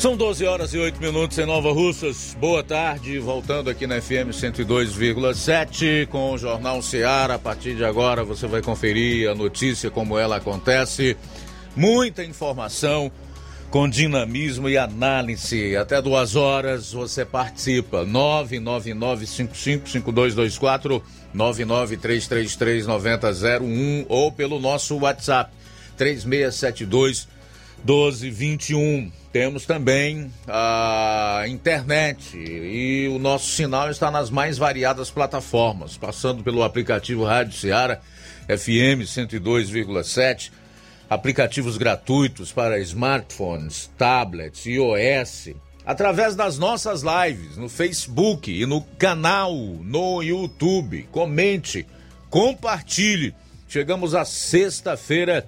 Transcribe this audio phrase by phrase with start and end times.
[0.00, 2.34] São 12 horas e 8 minutos em Nova Russas.
[2.40, 7.34] Boa tarde, voltando aqui na FM 102,7 com o Jornal Seara.
[7.34, 11.18] A partir de agora você vai conferir a notícia como ela acontece.
[11.76, 13.12] Muita informação
[13.70, 15.76] com dinamismo e análise.
[15.76, 18.02] Até duas horas você participa.
[18.06, 21.02] 999555224
[21.36, 25.52] 993339001 ou pelo nosso WhatsApp
[25.98, 27.28] 3672
[27.84, 29.10] 1221.
[29.32, 36.64] Temos também a internet e o nosso sinal está nas mais variadas plataformas, passando pelo
[36.64, 38.00] aplicativo Rádio Ceará
[38.48, 40.50] FM 102,7,
[41.08, 45.50] aplicativos gratuitos para smartphones, tablets, iOS,
[45.86, 51.08] através das nossas lives no Facebook e no canal no YouTube.
[51.12, 51.86] Comente,
[52.28, 53.34] compartilhe.
[53.68, 55.46] Chegamos à sexta-feira,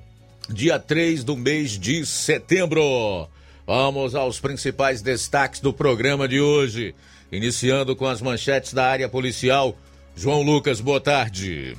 [0.48, 3.28] dia 3 do mês de setembro.
[3.66, 6.94] Vamos aos principais destaques do programa de hoje.
[7.30, 9.76] Iniciando com as manchetes da área policial.
[10.14, 11.76] João Lucas, boa tarde.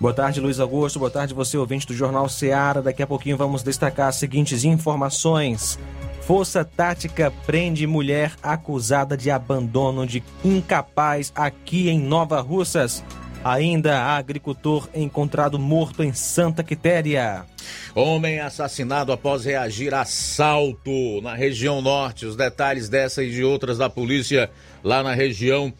[0.00, 0.98] Boa tarde, Luiz Augusto.
[0.98, 2.80] Boa tarde, você ouvinte do Jornal Seara.
[2.80, 5.78] Daqui a pouquinho vamos destacar as seguintes informações.
[6.22, 13.04] Força Tática prende mulher acusada de abandono de incapaz aqui em Nova Russas.
[13.42, 17.46] Ainda agricultor encontrado morto em Santa Quitéria.
[17.94, 22.26] Homem assassinado após reagir a assalto na região norte.
[22.26, 24.50] Os detalhes dessa e de outras da polícia
[24.84, 25.72] lá na região.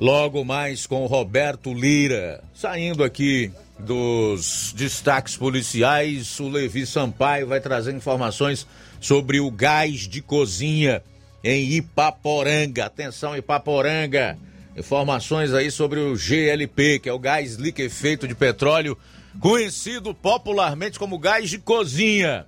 [0.00, 2.42] Logo mais com Roberto Lira.
[2.54, 8.66] Saindo aqui dos destaques policiais, o Levi Sampaio vai trazer informações
[9.00, 11.02] sobre o gás de cozinha
[11.42, 12.86] em Ipaporanga.
[12.86, 14.38] Atenção, Ipaporanga.
[14.76, 18.96] Informações aí sobre o GLP, que é o gás liquefeito de petróleo,
[19.38, 22.46] conhecido popularmente como gás de cozinha.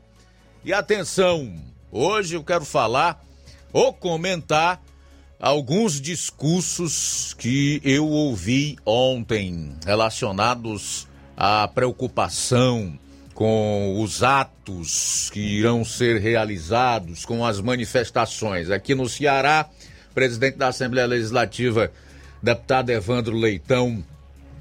[0.65, 1.55] E atenção,
[1.93, 3.23] hoje eu quero falar
[3.73, 4.83] ou comentar
[5.39, 11.07] alguns discursos que eu ouvi ontem relacionados
[11.37, 12.99] à preocupação
[13.35, 18.71] com os atos que irão ser realizados, com as manifestações.
[18.71, 19.69] Aqui no Ceará,
[20.15, 21.93] presidente da Assembleia Legislativa
[22.45, 24.05] deputado Evandro Leitão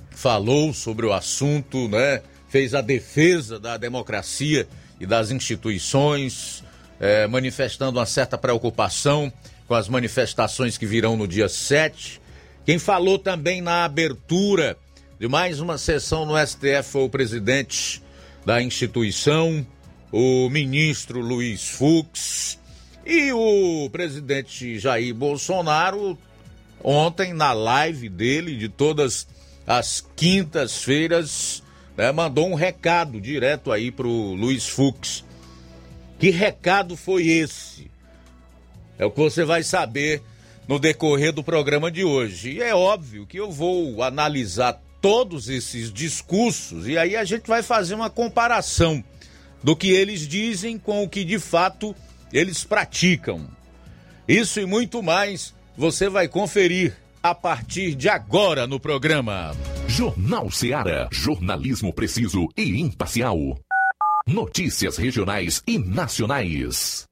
[0.10, 2.22] falou sobre o assunto, né?
[2.48, 4.68] Fez a defesa da democracia
[5.00, 6.64] e das instituições,
[7.00, 9.32] é, manifestando uma certa preocupação
[9.68, 12.22] com as manifestações que virão no dia 7.
[12.66, 14.78] Quem falou também na abertura
[15.20, 18.02] de mais uma sessão no STF foi o presidente
[18.46, 19.66] da instituição,
[20.10, 22.58] o ministro Luiz Fux,
[23.06, 26.18] e o presidente Jair Bolsonaro
[26.84, 29.28] ontem na live dele de todas
[29.66, 31.64] as quintas-feiras,
[31.96, 35.24] né, mandou um recado direto aí pro Luiz Fux.
[36.20, 37.90] Que recado foi esse?
[38.98, 40.22] É o que você vai saber
[40.68, 42.54] no decorrer do programa de hoje.
[42.54, 47.62] E é óbvio que eu vou analisar todos esses discursos e aí a gente vai
[47.62, 49.04] fazer uma comparação
[49.62, 51.94] do que eles dizem com o que de fato
[52.32, 53.48] eles praticam.
[54.26, 59.56] Isso e muito mais você vai conferir a partir de agora no programa.
[59.88, 63.38] Jornal Ceará, jornalismo preciso e imparcial.
[64.28, 67.06] Notícias regionais e nacionais.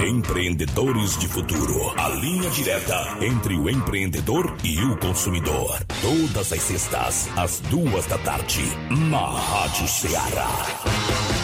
[0.00, 1.98] Empreendedores de Futuro.
[1.98, 5.82] A linha direta entre o empreendedor e o consumidor.
[6.02, 8.62] Todas as sextas, às duas da tarde,
[9.08, 11.43] na Rádio Ceará.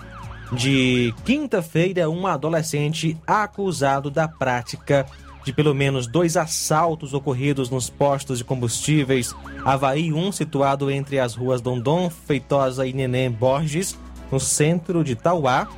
[0.52, 5.06] de quinta-feira um adolescente acusado da prática
[5.44, 9.34] de pelo menos dois assaltos ocorridos nos postos de combustíveis
[9.64, 13.98] Havaí 1, situado entre as ruas Dondon, Feitosa e Neném Borges,
[14.30, 15.68] no centro de Tauá,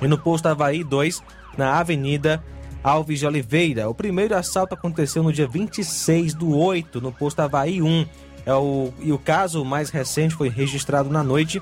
[0.00, 1.22] e no posto Havaí 2,
[1.56, 2.42] na Avenida
[2.82, 3.88] Alves de Oliveira.
[3.88, 8.06] O primeiro assalto aconteceu no dia 26 do 8, no posto Havaí 1.
[8.44, 11.60] É o, e o caso mais recente foi registrado na noite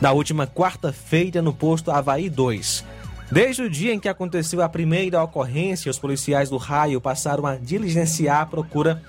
[0.00, 2.84] da última quarta-feira no posto Havaí 2.
[3.30, 7.56] Desde o dia em que aconteceu a primeira ocorrência, os policiais do raio passaram a
[7.56, 9.02] diligenciar a procura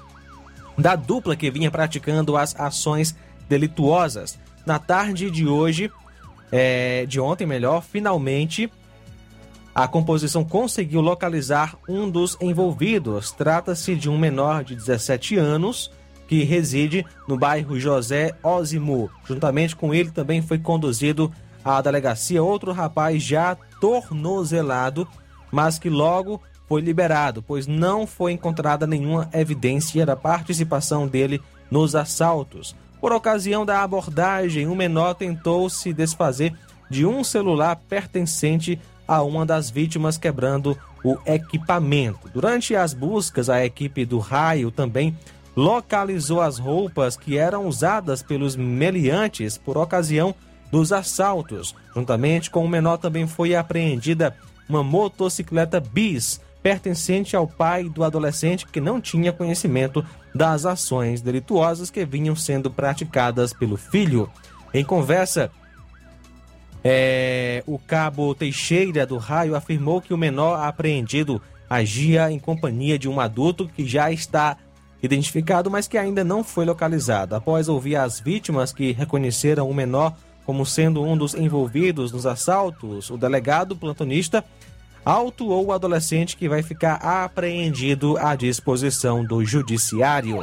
[0.78, 3.16] da dupla que vinha praticando as ações
[3.48, 4.39] delituosas.
[4.66, 5.92] Na tarde de hoje,
[6.51, 8.72] é, de ontem melhor, finalmente
[9.74, 13.31] a composição conseguiu localizar um dos envolvidos.
[13.31, 15.92] Trata-se de um menor de 17 anos
[16.27, 19.10] que reside no bairro José Ósimo.
[19.25, 21.31] Juntamente com ele também foi conduzido
[21.63, 25.07] à delegacia outro rapaz já tornozelado,
[25.51, 31.41] mas que logo foi liberado, pois não foi encontrada nenhuma evidência da participação dele
[31.72, 32.75] nos assaltos.
[33.00, 36.53] Por ocasião da abordagem, o menor tentou se desfazer
[36.89, 42.29] de um celular pertencente a uma das vítimas, quebrando o equipamento.
[42.34, 45.15] Durante as buscas, a equipe do raio também
[45.57, 50.35] localizou as roupas que eram usadas pelos meliantes por ocasião
[50.71, 51.75] dos assaltos.
[51.95, 54.37] Juntamente com o menor também foi apreendida
[54.69, 61.89] uma motocicleta bis pertencente ao pai do adolescente que não tinha conhecimento das ações delituosas
[61.89, 64.29] que vinham sendo praticadas pelo filho.
[64.71, 65.49] Em conversa,
[66.83, 73.09] é, o cabo Teixeira do Raio afirmou que o menor apreendido agia em companhia de
[73.09, 74.57] um adulto que já está
[75.01, 77.36] identificado, mas que ainda não foi localizado.
[77.36, 83.10] Após ouvir as vítimas que reconheceram o menor como sendo um dos envolvidos nos assaltos,
[83.10, 84.44] o delegado plantonista
[85.04, 90.39] autuou o adolescente que vai ficar apreendido à disposição do judiciário.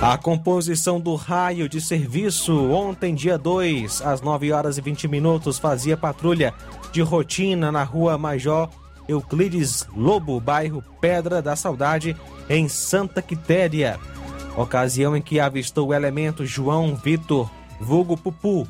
[0.00, 5.58] A composição do raio de serviço ontem, dia 2, às 9 horas e 20 minutos,
[5.58, 6.52] fazia patrulha
[6.92, 8.68] de rotina na rua Major
[9.08, 12.16] Euclides Lobo, bairro Pedra da Saudade,
[12.48, 13.98] em Santa Quitéria.
[14.56, 18.66] Ocasião em que avistou o elemento João Vitor, vulgo Pupu.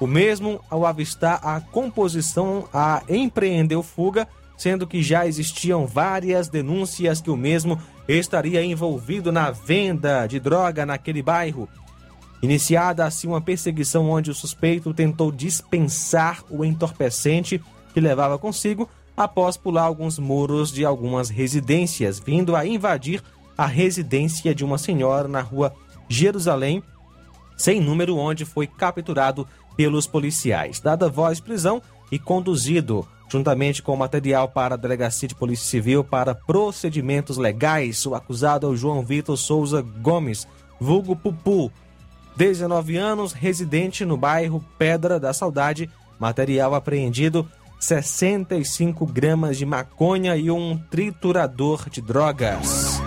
[0.00, 7.20] O mesmo, ao avistar a composição, a empreendeu fuga, sendo que já existiam várias denúncias
[7.20, 7.78] que o mesmo
[8.08, 11.68] estaria envolvido na venda de droga naquele bairro.
[12.42, 17.60] Iniciada assim uma perseguição onde o suspeito tentou dispensar o entorpecente
[17.92, 23.22] que levava consigo após pular alguns muros de algumas residências, vindo a invadir
[23.56, 25.74] a residência de uma senhora na rua
[26.08, 26.82] Jerusalém,
[27.56, 30.78] sem número, onde foi capturado pelos policiais.
[30.78, 31.80] Dada voz prisão
[32.12, 38.04] e conduzido juntamente com material para a Delegacia de Polícia Civil para procedimentos legais.
[38.06, 40.46] O acusado é o João Vitor Souza Gomes,
[40.80, 41.72] vulgo Pupu,
[42.36, 45.90] 19 anos, residente no bairro Pedra da Saudade.
[46.18, 53.00] Material apreendido: 65 gramas de maconha e um triturador de drogas.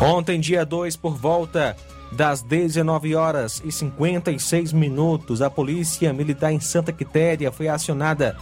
[0.00, 1.76] Ontem, dia 2, por volta
[2.10, 8.34] das 19 horas e 56 minutos, a Polícia Militar em Santa Quitéria foi acionada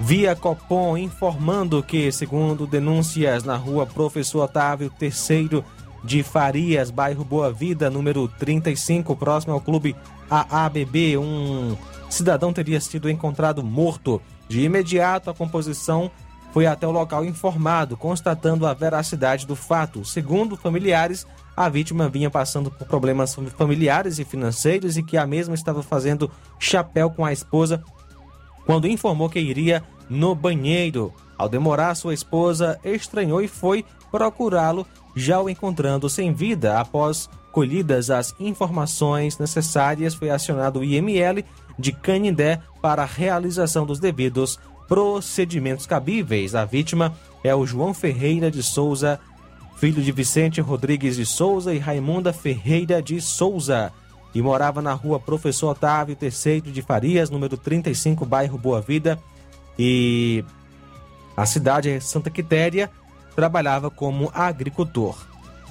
[0.00, 5.62] via Copom, informando que, segundo denúncias na rua Professor Otávio III
[6.02, 9.94] de Farias, bairro Boa Vida, número 35, próximo ao clube
[10.30, 11.76] AABB, um
[12.08, 14.20] cidadão teria sido encontrado morto.
[14.48, 16.10] De imediato, a composição
[16.52, 20.04] foi até o local informado, constatando a veracidade do fato.
[20.04, 21.26] Segundo familiares,
[21.56, 26.30] a vítima vinha passando por problemas familiares e financeiros e que a mesma estava fazendo
[26.58, 27.84] chapéu com a esposa
[28.70, 31.12] quando informou que iria no banheiro.
[31.36, 34.86] Ao demorar, sua esposa estranhou e foi procurá-lo,
[35.16, 36.78] já o encontrando sem vida.
[36.78, 41.44] Após colhidas as informações necessárias, foi acionado o IML
[41.76, 46.54] de Canindé para a realização dos devidos procedimentos cabíveis.
[46.54, 47.12] A vítima
[47.42, 49.18] é o João Ferreira de Souza,
[49.78, 53.92] filho de Vicente Rodrigues de Souza e Raimunda Ferreira de Souza,
[54.34, 59.18] e morava na rua Professor Otávio III de Farias, número 35, bairro Boa Vida,
[59.78, 60.44] e
[61.36, 62.90] a cidade é Santa Quitéria,
[63.34, 65.16] trabalhava como agricultor.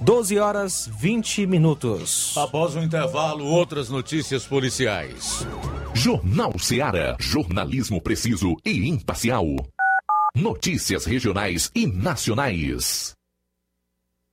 [0.01, 2.33] 12 horas 20 minutos.
[2.37, 5.45] Após o intervalo, outras notícias policiais.
[5.93, 7.17] Jornal Seara.
[7.19, 9.45] Jornalismo preciso e imparcial.
[10.33, 13.18] Notícias regionais e nacionais.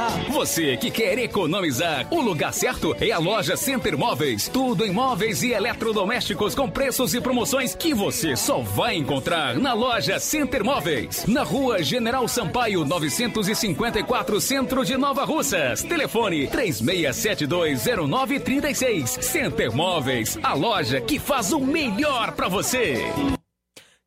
[0.31, 4.47] Você que quer economizar, o lugar certo é a loja Center Móveis.
[4.47, 9.73] Tudo em móveis e eletrodomésticos com preços e promoções que você só vai encontrar na
[9.73, 11.25] loja Center Móveis.
[11.27, 15.83] Na rua General Sampaio, 954, Centro de Nova Russas.
[15.83, 19.21] Telefone 36720936.
[19.21, 23.03] Center Móveis, a loja que faz o melhor para você.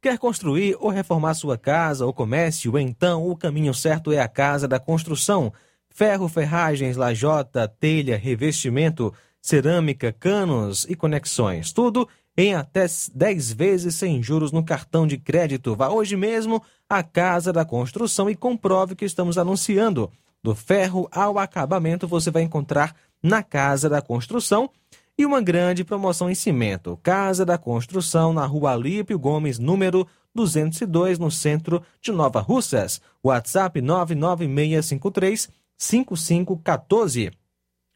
[0.01, 2.79] Quer construir ou reformar sua casa ou comércio?
[2.79, 5.53] Então o caminho certo é a Casa da Construção.
[5.97, 11.73] Ferro, ferragens, lajota, telha, revestimento, cerâmica, canos e conexões.
[11.73, 15.77] Tudo em até 10 vezes sem juros no cartão de crédito.
[15.77, 20.11] Vá hoje mesmo à Casa da Construção e comprove o que estamos anunciando.
[20.43, 24.69] Do ferro ao acabamento você vai encontrar na Casa da Construção
[25.17, 26.99] e uma grande promoção em cimento.
[27.05, 30.05] Casa da Construção, na rua Alípio Gomes, número
[30.35, 33.01] 202, no centro de Nova Russas.
[33.23, 37.31] WhatsApp 99653 5514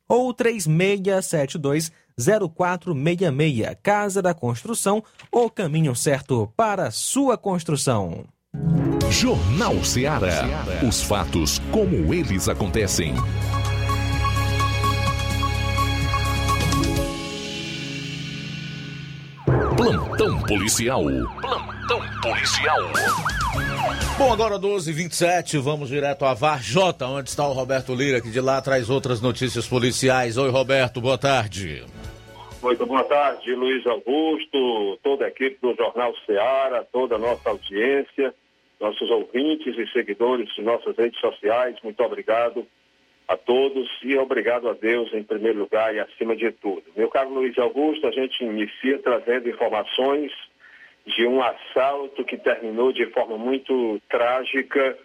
[0.08, 1.92] ou 3672
[2.56, 3.76] 0466.
[3.82, 8.24] Casa da Construção, o caminho certo para sua construção.
[9.10, 10.64] Jornal Ceará.
[10.86, 13.14] Os fatos como eles acontecem.
[19.76, 21.04] Plantão policial.
[21.40, 22.80] Plantão policial.
[24.18, 28.60] Bom, agora 12h27, vamos direto a Varjota, onde está o Roberto Lira, que de lá
[28.60, 30.36] traz outras notícias policiais.
[30.36, 31.84] Oi, Roberto, boa tarde.
[32.60, 38.34] Muito boa tarde, Luiz Augusto, toda a equipe do Jornal Ceará, toda a nossa audiência,
[38.80, 42.66] nossos ouvintes e seguidores de nossas redes sociais, muito obrigado
[43.28, 46.82] a todos e obrigado a Deus em primeiro lugar e acima de tudo.
[46.96, 50.32] Meu caro Luiz Augusto, a gente inicia trazendo informações
[51.08, 54.96] de um assalto que terminou de forma muito trágica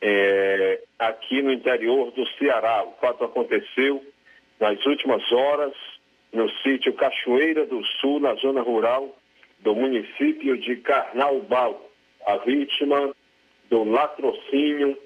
[0.00, 2.84] é, aqui no interior do Ceará.
[2.84, 4.04] O fato aconteceu
[4.58, 5.72] nas últimas horas
[6.32, 9.16] no sítio Cachoeira do Sul, na zona rural
[9.58, 11.90] do município de Carnaubal.
[12.26, 13.14] A vítima
[13.68, 14.96] do latrocínio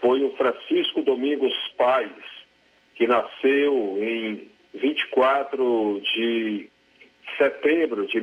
[0.00, 2.10] foi o Francisco Domingos Paz,
[2.94, 6.68] que nasceu em 24 de
[7.38, 8.20] setembro de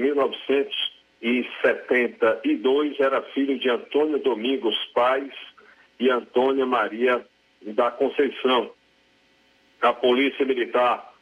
[1.21, 5.29] 1972, era filho de Antônio Domingos Paz
[5.99, 7.23] e Antônia Maria
[7.61, 8.71] da Conceição.
[9.81, 11.13] A Polícia Militar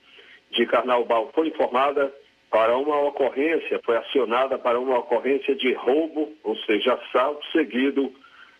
[0.51, 2.13] de Carnaubal foi informada
[2.49, 8.11] para uma ocorrência, foi acionada para uma ocorrência de roubo, ou seja, assalto seguido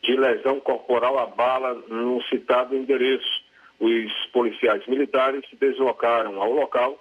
[0.04, 3.50] de lesão corporal a bala no citado endereço.
[3.80, 7.00] Os policiais militares se deslocaram ao local.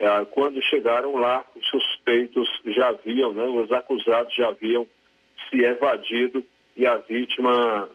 [0.00, 4.86] Eh, quando chegaram lá, os suspeitos já haviam, né, os acusados já haviam
[5.48, 6.42] se evadido
[6.74, 7.86] e a vítima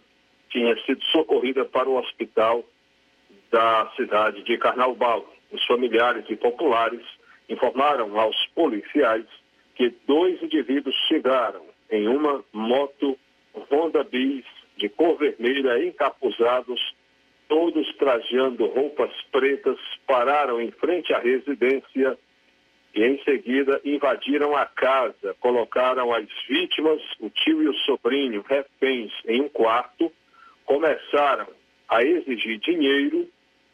[0.51, 2.63] tinha sido socorrida para o hospital
[3.51, 5.25] da cidade de Carnaubal.
[5.51, 7.01] Os familiares e populares
[7.49, 9.25] informaram aos policiais
[9.73, 13.17] que dois indivíduos chegaram em uma moto
[13.71, 14.45] Honda Bis
[14.77, 16.93] de cor vermelha, encapuzados,
[17.47, 19.77] todos trajando roupas pretas,
[20.07, 22.17] pararam em frente à residência
[22.93, 29.11] e em seguida invadiram a casa, colocaram as vítimas, o tio e o sobrinho, reféns,
[29.27, 30.11] em um quarto,
[30.65, 31.47] começaram
[31.89, 33.27] a exigir dinheiro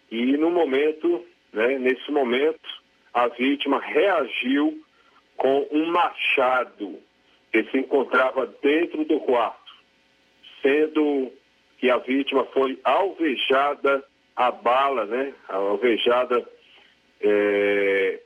[0.09, 2.67] e no momento, né, nesse momento,
[3.13, 4.83] a vítima reagiu
[5.37, 6.99] com um machado
[7.51, 9.71] que se encontrava dentro do quarto,
[10.61, 11.31] sendo
[11.81, 14.03] que a vítima foi alvejada
[14.35, 15.33] a bala, né?
[15.49, 16.47] Alvejada
[17.19, 18.21] é,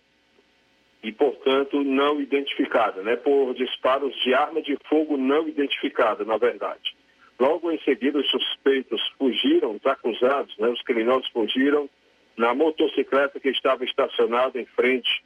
[1.02, 3.16] e, portanto, não identificada, né?
[3.16, 6.98] Por disparos de arma de fogo não identificada, na verdade.
[7.40, 10.68] Logo em seguida, os suspeitos fugiram, os acusados, né?
[10.68, 11.90] Os criminosos fugiram
[12.36, 15.24] na motocicleta que estava estacionada em frente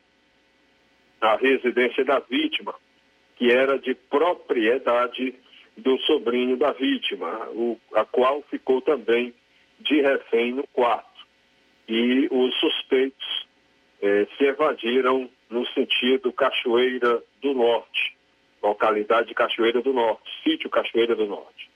[1.20, 2.76] à residência da vítima,
[3.38, 5.34] que era de propriedade
[5.80, 9.34] do sobrinho da vítima, o, a qual ficou também
[9.80, 11.08] de refém no quarto.
[11.88, 13.48] E os suspeitos
[14.02, 18.16] eh, se evadiram no sentido Cachoeira do Norte,
[18.62, 21.70] localidade de Cachoeira do Norte, sítio Cachoeira do Norte.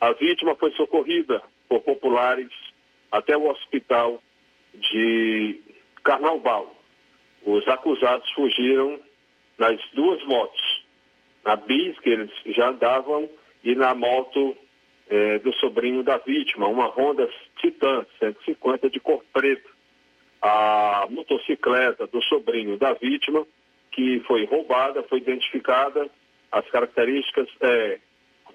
[0.00, 2.50] A vítima foi socorrida por populares
[3.10, 4.22] até o hospital
[4.74, 5.60] de
[6.02, 6.74] Carnaubal.
[7.44, 8.98] Os acusados fugiram
[9.58, 10.71] nas duas motos,
[11.44, 13.28] na bis que eles já andavam
[13.62, 14.56] e na moto
[15.08, 17.28] é, do sobrinho da vítima, uma Honda
[17.60, 19.70] Titan 150 de cor preta.
[20.40, 23.46] A motocicleta do sobrinho da vítima,
[23.92, 26.08] que foi roubada, foi identificada,
[26.50, 27.98] as características é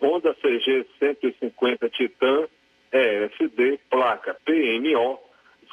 [0.02, 2.48] Honda CG 150 Titan
[2.92, 5.20] ESD, placa PMO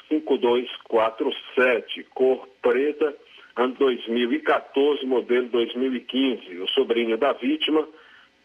[0.08, 3.14] 5247, cor preta,
[3.56, 6.58] ano 2014, modelo 2015.
[6.58, 7.86] O sobrinho da vítima,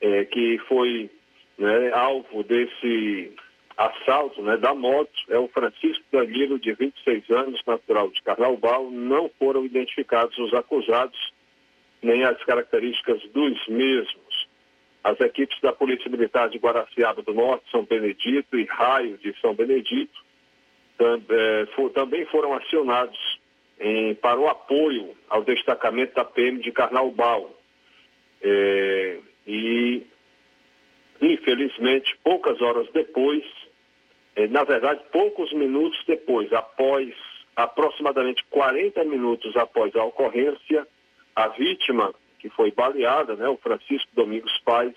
[0.02, 1.10] é, que foi
[1.58, 3.34] né, alvo desse
[3.78, 8.92] assalto né, da moto, é o Francisco Danilo, de 26 anos, natural de Carnaubal.
[8.92, 11.18] Não foram identificados os acusados,
[12.02, 14.50] nem as características dos mesmos.
[15.04, 19.54] As equipes da Polícia Militar de Guaraciaba do Norte, São Benedito e Raio de São
[19.54, 20.20] Benedito
[21.00, 23.18] é, também foram acionados
[23.80, 27.58] em, para o apoio ao destacamento da PM de Carnaubal.
[28.42, 30.06] É, e,
[31.22, 33.44] infelizmente, poucas horas depois,
[34.36, 37.14] é, na verdade, poucos minutos depois, após
[37.56, 40.88] aproximadamente 40 minutos após a ocorrência,
[41.36, 44.94] a vítima, que foi baleada, né, o Francisco Domingos Paz,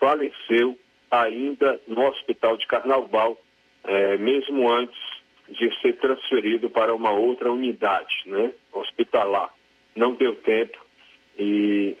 [0.00, 0.76] faleceu
[1.10, 3.40] ainda no hospital de Carnaubal,
[3.84, 5.21] é, mesmo antes
[5.52, 9.52] de ser transferido para uma outra unidade né, hospitalar.
[9.94, 10.78] Não deu tempo
[11.38, 11.96] e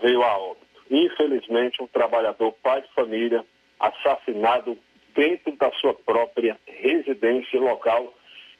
[0.00, 0.66] veio a óbito.
[0.90, 3.44] Infelizmente, um trabalhador pai de família
[3.78, 4.78] assassinado
[5.14, 8.14] dentro da sua própria residência local,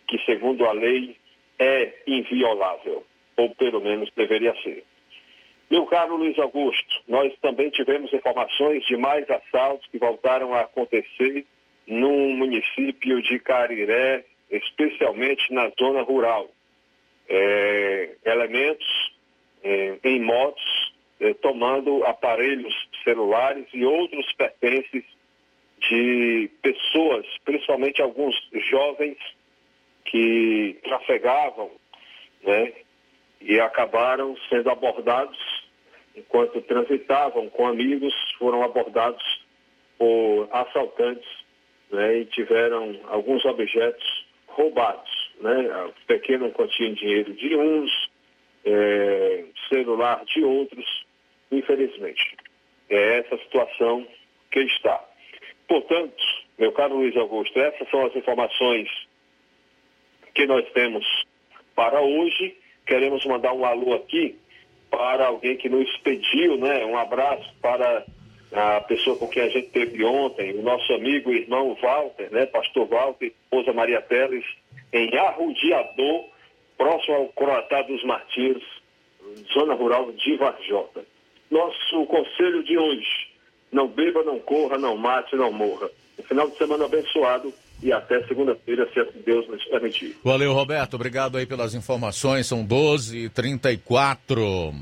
[0.06, 1.16] que segundo a lei
[1.58, 3.04] é inviolável,
[3.36, 4.84] ou pelo menos deveria ser.
[5.70, 11.46] Meu caro Luiz Augusto, nós também tivemos informações de mais assaltos que voltaram a acontecer
[11.88, 16.48] no município de Cariré, especialmente na zona rural.
[17.28, 18.86] É, elementos
[19.62, 22.74] é, em motos é, tomando aparelhos
[23.04, 25.04] celulares e outros pertences
[25.88, 28.34] de pessoas, principalmente alguns
[28.70, 29.16] jovens
[30.04, 31.70] que trafegavam,
[32.42, 32.72] né,
[33.40, 35.38] e acabaram sendo abordados
[36.16, 39.22] enquanto transitavam com amigos, foram abordados
[39.96, 41.28] por assaltantes
[41.90, 48.10] né, e tiveram alguns objetos roubados, né, pequena quantia de dinheiro de uns,
[48.64, 51.06] é, celular de outros,
[51.50, 52.36] infelizmente.
[52.90, 54.06] É essa situação
[54.50, 55.02] que está.
[55.66, 56.16] Portanto,
[56.58, 58.88] meu caro Luiz Augusto, essas são as informações
[60.34, 61.06] que nós temos
[61.74, 62.56] para hoje.
[62.86, 64.36] Queremos mandar um alô aqui
[64.90, 66.84] para alguém que nos pediu, né?
[66.86, 68.06] Um abraço para
[68.52, 72.46] a pessoa com quem a gente teve ontem, o nosso amigo irmão Walter, né?
[72.46, 74.44] Pastor Walter, esposa Maria Teles,
[74.92, 76.26] em Arrudiador,
[76.76, 78.62] próximo ao Croatá dos Martins,
[79.52, 81.04] zona rural de Varjota.
[81.50, 83.28] Nosso conselho de hoje,
[83.72, 85.90] não beba, não corra, não mate, não morra.
[86.18, 90.16] Um final de semana abençoado e até segunda-feira, se assim Deus nos permitir.
[90.24, 90.94] Valeu, Roberto.
[90.94, 92.46] Obrigado aí pelas informações.
[92.46, 94.74] São 12h34.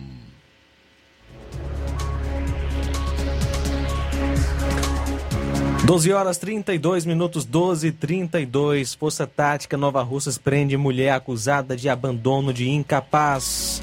[5.86, 12.52] 12 horas 32 minutos, 12 32 Força Tática Nova Russas prende mulher acusada de abandono
[12.52, 13.80] de incapaz.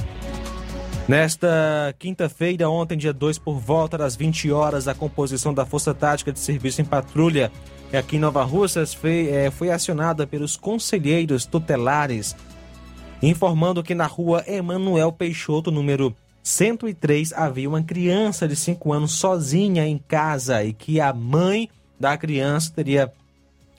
[1.07, 6.33] Nesta quinta-feira, ontem, dia 2, por volta das 20 horas, a composição da Força Tática
[6.33, 7.49] de Serviço em Patrulha
[7.93, 12.35] aqui em Nova Russas foi, é, foi acionada pelos conselheiros tutelares,
[13.21, 16.13] informando que na rua Emanuel Peixoto, número
[16.43, 21.69] 103, havia uma criança de 5 anos sozinha em casa e que a mãe
[22.03, 23.09] da criança teria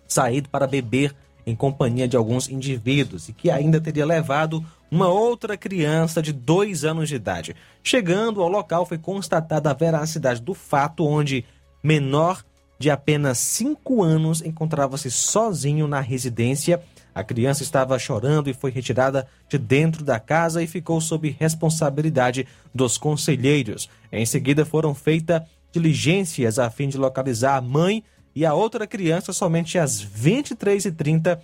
[0.08, 1.14] saído para beber
[1.46, 6.86] em companhia de alguns indivíduos e que ainda teria levado uma outra criança de dois
[6.86, 7.54] anos de idade.
[7.82, 11.44] Chegando ao local, foi constatada a veracidade do fato, onde
[11.82, 12.42] menor
[12.78, 16.82] de apenas cinco anos encontrava-se sozinho na residência.
[17.14, 22.48] A criança estava chorando e foi retirada de dentro da casa e ficou sob responsabilidade
[22.74, 23.90] dos conselheiros.
[24.10, 28.02] Em seguida, foram feitas diligências a fim de localizar a mãe
[28.34, 31.38] e a outra criança somente às 23h30.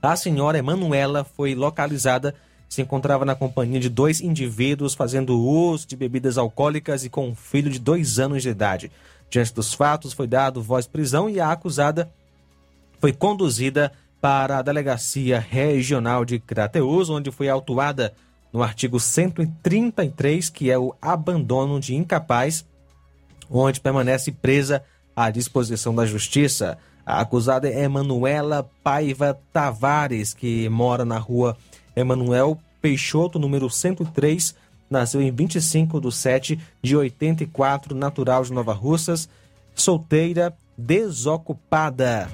[0.00, 2.34] A senhora Emanuela foi localizada,
[2.68, 7.34] se encontrava na companhia de dois indivíduos fazendo uso de bebidas alcoólicas e com um
[7.34, 8.92] filho de dois anos de idade.
[9.30, 12.10] Diante dos fatos, foi dado voz prisão e a acusada
[13.00, 18.14] foi conduzida para a Delegacia Regional de Crateus, onde foi autuada
[18.52, 22.64] no artigo 133, que é o abandono de incapaz,
[23.50, 24.82] onde permanece presa
[25.14, 26.78] à disposição da Justiça.
[27.06, 31.56] A acusada é Emanuela Paiva Tavares, que mora na rua
[31.94, 34.54] Emanuel Peixoto, número 103,
[34.90, 39.28] nasceu em 25 de 7 de 84, natural de Nova Russas,
[39.74, 42.28] solteira, desocupada.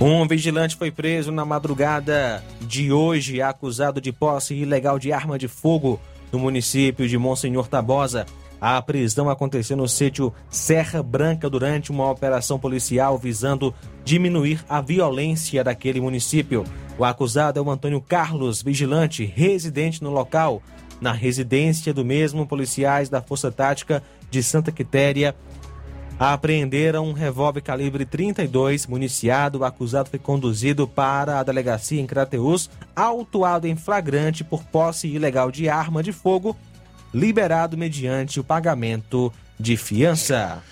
[0.00, 5.48] Um vigilante foi preso na madrugada de hoje, acusado de posse ilegal de arma de
[5.48, 5.98] fogo
[6.34, 8.26] no município de Monsenhor Tabosa.
[8.60, 13.72] A prisão aconteceu no sítio Serra Branca durante uma operação policial visando
[14.04, 16.64] diminuir a violência daquele município.
[16.98, 20.60] O acusado é o Antônio Carlos, vigilante, residente no local.
[21.00, 25.36] Na residência do mesmo, policiais da Força Tática de Santa Quitéria
[26.18, 29.58] apreenderam um revólver calibre 32 municiado.
[29.58, 35.50] O acusado foi conduzido para a delegacia em Crateus, autuado em flagrante por posse ilegal
[35.50, 36.56] de arma de fogo,
[37.12, 40.62] liberado mediante o pagamento de fiança.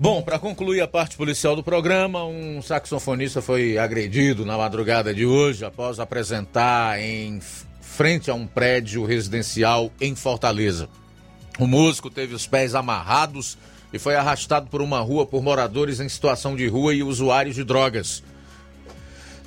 [0.00, 5.26] Bom, para concluir a parte policial do programa, um saxofonista foi agredido na madrugada de
[5.26, 7.40] hoje após apresentar em
[7.80, 10.88] frente a um prédio residencial em Fortaleza.
[11.58, 13.58] O músico teve os pés amarrados
[13.92, 17.64] e foi arrastado por uma rua por moradores em situação de rua e usuários de
[17.64, 18.22] drogas.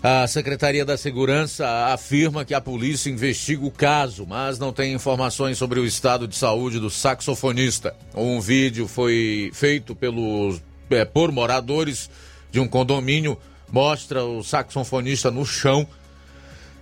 [0.03, 5.59] A Secretaria da Segurança afirma que a polícia investiga o caso, mas não tem informações
[5.59, 7.95] sobre o estado de saúde do saxofonista.
[8.15, 12.09] Um vídeo foi feito pelos, é, por moradores
[12.51, 13.37] de um condomínio,
[13.71, 15.87] mostra o saxofonista no chão,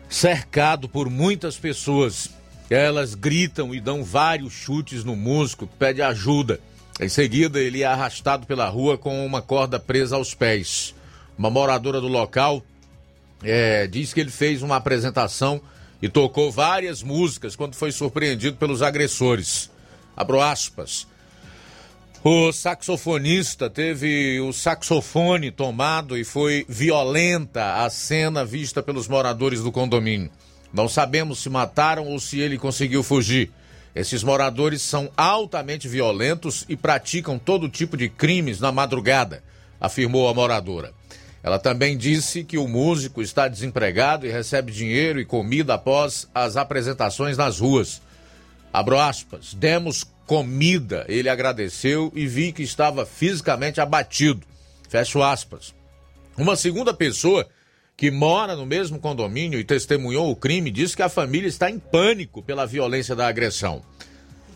[0.08, 2.30] cercado por muitas pessoas.
[2.70, 6.62] Elas gritam e dão vários chutes no músico, pede ajuda.
[7.00, 10.94] Em seguida, ele é arrastado pela rua com uma corda presa aos pés.
[11.38, 12.62] Uma moradora do local
[13.42, 15.62] é, diz que ele fez uma apresentação
[16.02, 19.72] e tocou várias músicas quando foi surpreendido pelos agressores.
[20.16, 21.08] Abro aspas.
[22.22, 29.72] O saxofonista teve o saxofone tomado e foi violenta a cena vista pelos moradores do
[29.72, 30.30] condomínio.
[30.74, 33.50] Não sabemos se mataram ou se ele conseguiu fugir.
[33.96, 39.44] Esses moradores são altamente violentos e praticam todo tipo de crimes na madrugada,
[39.80, 40.94] afirmou a moradora.
[41.42, 46.58] Ela também disse que o músico está desempregado e recebe dinheiro e comida após as
[46.58, 48.02] apresentações nas ruas.
[48.74, 54.46] Abro aspas, demos comida, ele agradeceu e vi que estava fisicamente abatido.
[54.88, 55.74] Fecho aspas.
[56.38, 57.48] Uma segunda pessoa
[58.00, 61.78] que mora no mesmo condomínio e testemunhou o crime, diz que a família está em
[61.78, 63.82] pânico pela violência da agressão.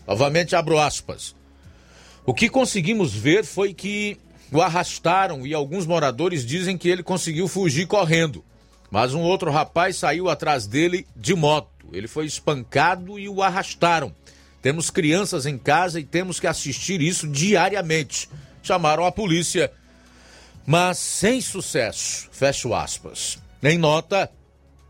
[0.08, 1.36] Novamente abro aspas.
[2.24, 4.16] O que conseguimos ver foi que
[4.50, 8.42] o arrastaram e alguns moradores dizem que ele conseguiu fugir correndo.
[8.90, 11.68] Mas um outro rapaz saiu atrás dele de moto.
[11.92, 14.14] Ele foi espancado e o arrastaram.
[14.62, 18.26] Temos crianças em casa e temos que assistir isso diariamente.
[18.62, 19.70] Chamaram a polícia,
[20.66, 22.28] mas sem sucesso.
[22.32, 23.38] Fecho aspas.
[23.62, 24.30] Em nota,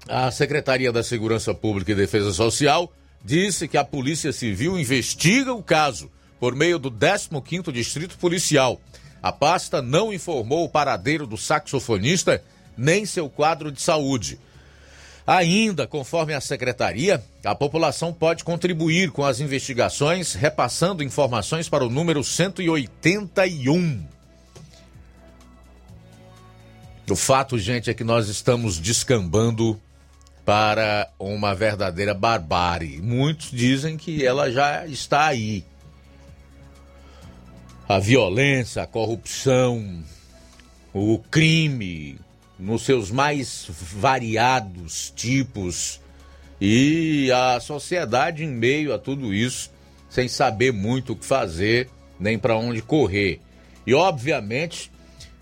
[0.08, 2.92] a Secretaria da Segurança Pública e Defesa Social
[3.24, 8.80] disse que a Polícia Civil investiga o caso por meio do 15º Distrito Policial.
[9.22, 12.42] A pasta não informou o paradeiro do saxofonista
[12.76, 14.38] nem seu quadro de saúde.
[15.26, 21.88] Ainda, conforme a secretaria, a população pode contribuir com as investigações, repassando informações para o
[21.88, 24.13] número 181.
[27.10, 29.78] O fato, gente, é que nós estamos descambando
[30.44, 33.00] para uma verdadeira barbárie.
[33.02, 35.64] Muitos dizem que ela já está aí.
[37.86, 40.02] A violência, a corrupção,
[40.94, 42.18] o crime,
[42.58, 46.00] nos seus mais variados tipos,
[46.58, 49.70] e a sociedade em meio a tudo isso,
[50.08, 53.40] sem saber muito o que fazer, nem para onde correr.
[53.86, 54.90] E, obviamente,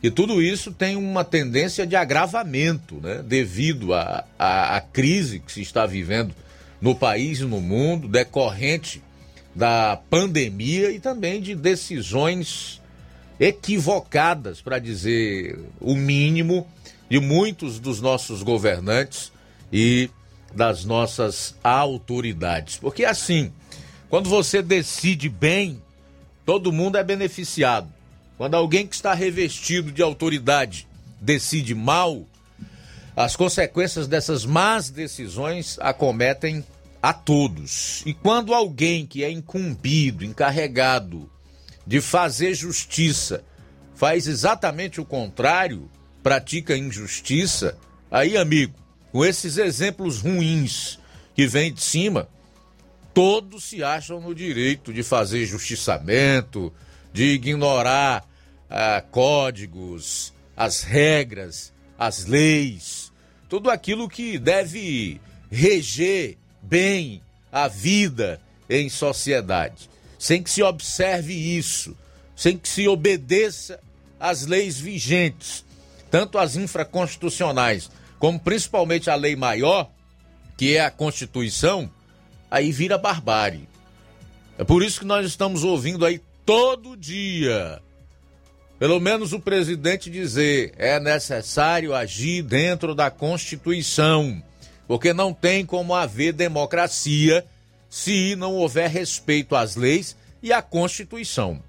[0.03, 3.23] e tudo isso tem uma tendência de agravamento, né?
[3.25, 6.35] devido à a, a, a, crise que se está vivendo
[6.81, 9.01] no país e no mundo, decorrente
[9.55, 12.81] da pandemia e também de decisões
[13.39, 16.67] equivocadas, para dizer o mínimo,
[17.09, 19.33] de muitos dos nossos governantes
[19.73, 20.11] e
[20.55, 22.77] das nossas autoridades.
[22.77, 23.53] Porque assim,
[24.09, 25.81] quando você decide bem,
[26.45, 27.89] todo mundo é beneficiado.
[28.43, 30.89] Quando alguém que está revestido de autoridade
[31.21, 32.27] decide mal,
[33.15, 36.65] as consequências dessas más decisões acometem
[37.01, 38.03] a todos.
[38.05, 41.31] E quando alguém que é incumbido, encarregado
[41.87, 43.45] de fazer justiça,
[43.95, 45.89] faz exatamente o contrário,
[46.21, 47.79] pratica injustiça,
[48.11, 48.75] aí, amigo,
[49.13, 50.99] com esses exemplos ruins
[51.33, 52.29] que vêm de cima,
[53.15, 56.73] todos se acham no direito de fazer justiçamento,
[57.13, 58.32] de ignorar
[58.75, 63.13] ah, códigos, as regras, as leis,
[63.47, 71.95] tudo aquilo que deve reger bem a vida em sociedade, sem que se observe isso,
[72.35, 73.79] sem que se obedeça
[74.19, 75.67] às leis vigentes,
[76.11, 79.91] tanto as infraconstitucionais, como principalmente a lei maior,
[80.57, 81.91] que é a Constituição,
[82.51, 83.69] aí vira barbárie.
[84.57, 87.83] É por isso que nós estamos ouvindo aí todo dia
[88.83, 94.43] pelo menos o presidente dizer é necessário agir dentro da Constituição,
[94.89, 97.47] porque não tem como haver democracia
[97.89, 101.63] se não houver respeito às leis e à Constituição.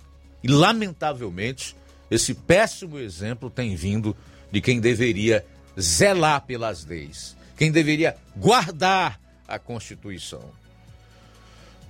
[0.43, 1.75] E, lamentavelmente,
[2.09, 4.17] esse péssimo exemplo tem vindo
[4.51, 5.45] de quem deveria
[5.79, 10.49] zelar pelas leis, quem deveria guardar a Constituição.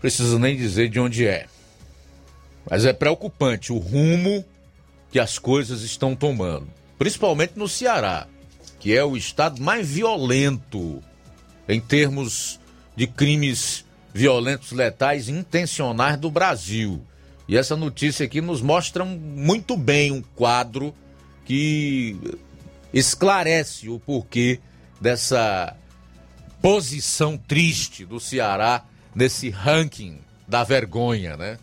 [0.01, 1.47] Preciso nem dizer de onde é.
[2.69, 4.43] Mas é preocupante o rumo
[5.13, 8.25] que as coisas estão tomando, principalmente no Ceará,
[8.79, 11.03] que é o estado mais violento
[11.69, 12.59] em termos
[12.95, 16.99] de crimes violentos, letais intencionais do Brasil.
[17.47, 20.95] E essa notícia aqui nos mostra muito bem um quadro
[21.45, 22.17] que
[22.91, 24.59] esclarece o porquê
[24.99, 25.77] dessa
[26.59, 31.59] posição triste do Ceará nesse ranking da vergonha, né?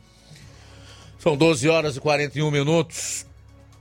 [1.19, 3.29] São 12 horas e 41 minutos.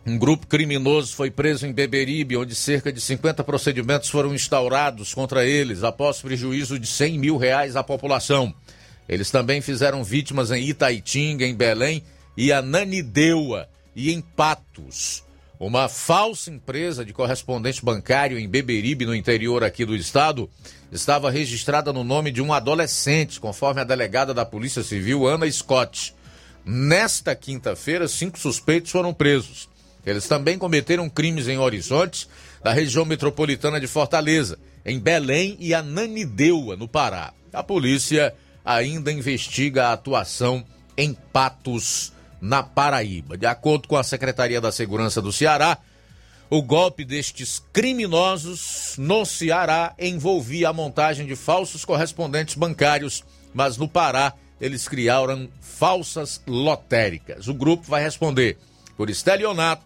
[0.05, 5.45] Um grupo criminoso foi preso em Beberibe, onde cerca de 50 procedimentos foram instaurados contra
[5.45, 8.53] eles, após prejuízo de 100 mil reais à população.
[9.07, 12.03] Eles também fizeram vítimas em Itaitinga, em Belém
[12.37, 15.23] e Ananindeua e em Patos.
[15.59, 20.49] Uma falsa empresa de correspondente bancário em Beberibe, no interior aqui do estado,
[20.89, 26.15] estava registrada no nome de um adolescente, conforme a delegada da Polícia Civil, Ana Scott.
[26.63, 29.67] Nesta quinta-feira, cinco suspeitos foram presos.
[30.09, 32.27] Eles também cometeram crimes em Horizonte,
[32.63, 37.33] na região metropolitana de Fortaleza, em Belém e Ananindeua, no Pará.
[37.53, 40.65] A polícia ainda investiga a atuação
[40.97, 43.37] em Patos, na Paraíba.
[43.37, 45.77] De acordo com a Secretaria da Segurança do Ceará,
[46.49, 53.87] o golpe destes criminosos no Ceará envolvia a montagem de falsos correspondentes bancários, mas no
[53.87, 57.47] Pará eles criaram falsas lotéricas.
[57.47, 58.57] O grupo vai responder
[58.97, 59.85] por estelionato,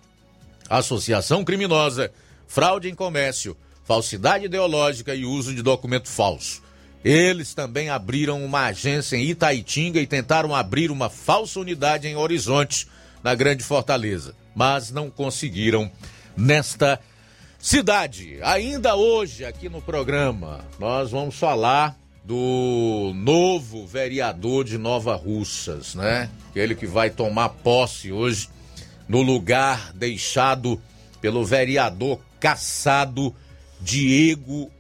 [0.78, 2.12] associação criminosa,
[2.48, 6.62] fraude em comércio, falsidade ideológica e uso de documento falso.
[7.04, 12.88] Eles também abriram uma agência em Itaitinga e tentaram abrir uma falsa unidade em Horizonte,
[13.22, 14.36] na Grande Fortaleza.
[14.56, 15.90] mas não conseguiram
[16.38, 17.00] nesta
[17.58, 18.38] cidade.
[18.44, 26.30] Ainda hoje, aqui no programa, nós vamos falar do novo vereador de Nova Russas, né?
[26.50, 28.48] Aquele que vai tomar posse hoje
[29.08, 30.82] no lugar deixado
[31.22, 33.34] pelo vereador caçado
[33.80, 34.72] Diego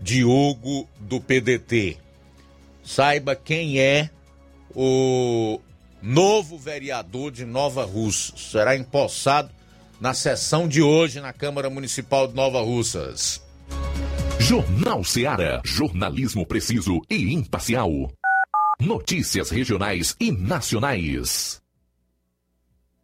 [0.00, 1.96] Diogo do PDT.
[2.84, 4.10] Saiba quem é
[4.74, 5.60] o
[6.02, 8.40] novo vereador de Nova Russas.
[8.50, 9.50] Será empossado
[10.00, 13.42] na sessão de hoje na Câmara Municipal de Nova Russas.
[14.38, 15.60] Jornal Seara.
[15.64, 17.90] Jornalismo preciso e imparcial.
[18.78, 21.60] Notícias regionais e nacionais.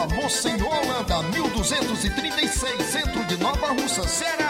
[0.00, 4.49] Rua Monsenhor Holanda, 1236, centro de Nova Russa, Ceará.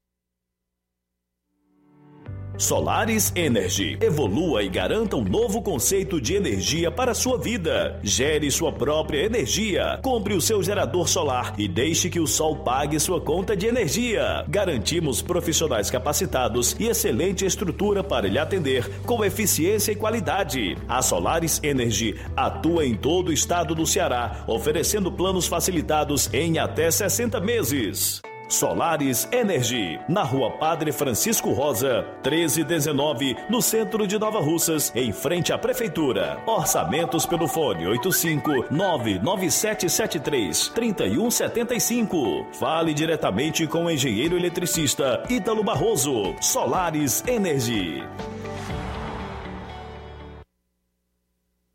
[2.61, 3.97] Solaris Energy.
[3.99, 7.99] Evolua e garanta um novo conceito de energia para a sua vida.
[8.03, 9.99] Gere sua própria energia.
[10.03, 14.45] Compre o seu gerador solar e deixe que o sol pague sua conta de energia.
[14.47, 20.77] Garantimos profissionais capacitados e excelente estrutura para lhe atender com eficiência e qualidade.
[20.87, 26.91] A Solaris Energy atua em todo o estado do Ceará, oferecendo planos facilitados em até
[26.91, 28.21] 60 meses.
[28.51, 35.53] Solares Energy, na rua Padre Francisco Rosa, 1319, no centro de Nova Russas, em frente
[35.53, 36.37] à Prefeitura.
[36.45, 42.47] Orçamentos pelo fone 85 99773 3175.
[42.51, 46.35] Fale diretamente com o engenheiro eletricista Ítalo Barroso.
[46.41, 48.03] Solares Energy.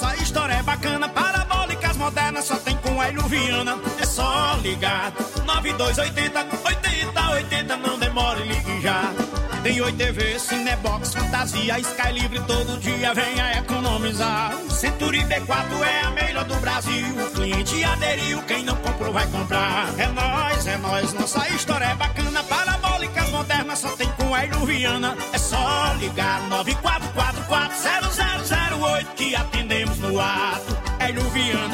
[0.00, 5.12] Nossa história é bacana, parabólicas modernas só tem com Hélio Viana, é só ligar,
[5.44, 9.19] 9280, 80, 80, não demore, ligue já.
[9.70, 14.52] Tem 8 TV, Cinebox, Fantasia, Sky Livre, todo dia venha economizar.
[14.68, 17.06] Century B4 é a melhor do Brasil.
[17.24, 19.88] O cliente aderiu, quem não comprou vai comprar.
[19.96, 22.42] É nóis, é nóis, nossa história é bacana.
[22.42, 25.16] Parabólicas modernas só tem com a Viana.
[25.32, 30.76] É só ligar 94440008 que atendemos no ato.
[30.98, 31.22] Hélio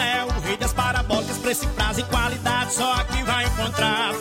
[0.02, 4.12] é o rei das parabólicas, preço, prazo e qualidade, só aqui vai encontrar.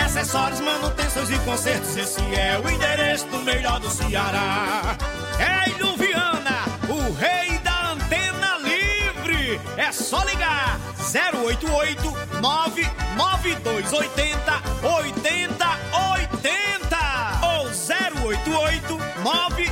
[0.00, 4.96] Acessórios, manutenções e consertos, esse é o endereço do melhor do Ceará.
[5.38, 9.60] Hélio Viana, o rei da antena livre.
[9.76, 16.98] É só ligar 088 99280 8080
[17.42, 17.66] ou
[18.26, 19.67] 088 99444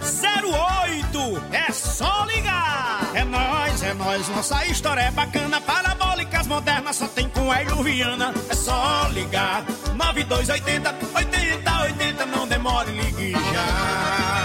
[0.00, 1.42] 0008.
[1.50, 3.10] É só ligar.
[3.14, 5.60] É nós, é nós, nossa história é bacana.
[5.60, 8.34] Parabólicas modernas só tem com Hélio Viana.
[8.48, 12.26] É só ligar 9280 8080.
[12.26, 14.40] Não demore, ligue já.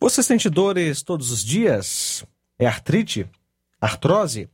[0.00, 2.24] Você sente dores todos os dias?
[2.58, 3.28] É artrite?
[3.80, 4.48] Artrose?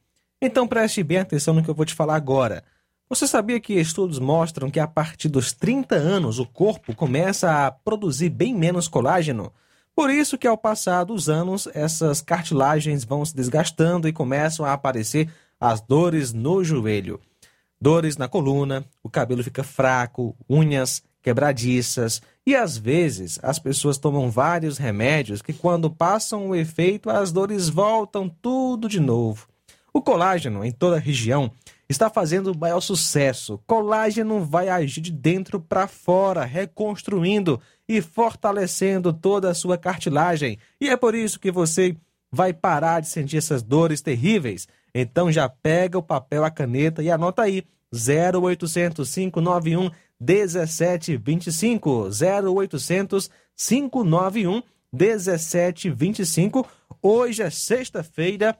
[0.44, 2.64] Então preste bem atenção no que eu vou te falar agora.
[3.08, 7.70] Você sabia que estudos mostram que a partir dos 30 anos o corpo começa a
[7.70, 9.52] produzir bem menos colágeno?
[9.94, 14.72] Por isso que ao passar dos anos, essas cartilagens vão se desgastando e começam a
[14.72, 15.30] aparecer
[15.60, 17.20] as dores no joelho.
[17.80, 24.28] Dores na coluna, o cabelo fica fraco, unhas quebradiças e às vezes as pessoas tomam
[24.28, 29.51] vários remédios que quando passam o efeito as dores voltam tudo de novo.
[29.94, 31.52] O colágeno em toda a região
[31.86, 33.60] está fazendo maior sucesso.
[33.66, 40.58] Colágeno vai agir de dentro para fora, reconstruindo e fortalecendo toda a sua cartilagem.
[40.80, 41.94] E é por isso que você
[42.30, 44.66] vai parar de sentir essas dores terríveis.
[44.94, 47.62] Então já pega o papel, a caneta e anota aí
[47.92, 52.08] 0800 591 1725
[52.48, 56.66] 0800 591 1725.
[57.02, 58.56] Hoje é sexta-feira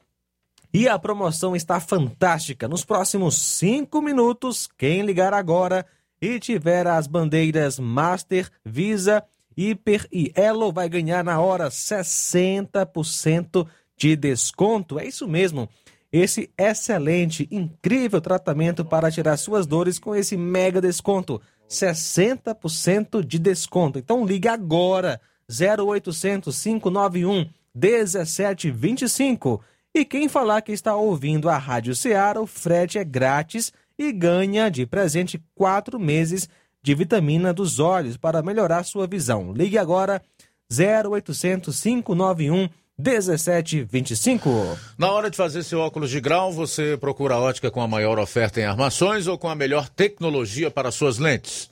[0.72, 2.66] e a promoção está fantástica.
[2.66, 5.84] Nos próximos cinco minutos, quem ligar agora
[6.20, 9.22] e tiver as bandeiras Master, Visa,
[9.56, 13.66] Hiper e Elo vai ganhar na hora 60%
[13.96, 14.98] de desconto.
[14.98, 15.68] É isso mesmo.
[16.10, 21.40] Esse excelente, incrível tratamento para tirar suas dores com esse mega desconto.
[21.68, 23.98] 60% de desconto.
[23.98, 25.20] Então ligue agora.
[25.50, 29.62] 0800 591 1725
[29.94, 34.70] e quem falar que está ouvindo a Rádio Ceará, o frete é grátis e ganha
[34.70, 36.48] de presente quatro meses
[36.82, 39.52] de vitamina dos olhos para melhorar sua visão.
[39.52, 40.22] Ligue agora
[40.70, 42.68] 0800 591
[42.98, 44.78] 1725.
[44.96, 48.18] Na hora de fazer seu óculos de grau, você procura a ótica com a maior
[48.18, 51.70] oferta em armações ou com a melhor tecnologia para suas lentes?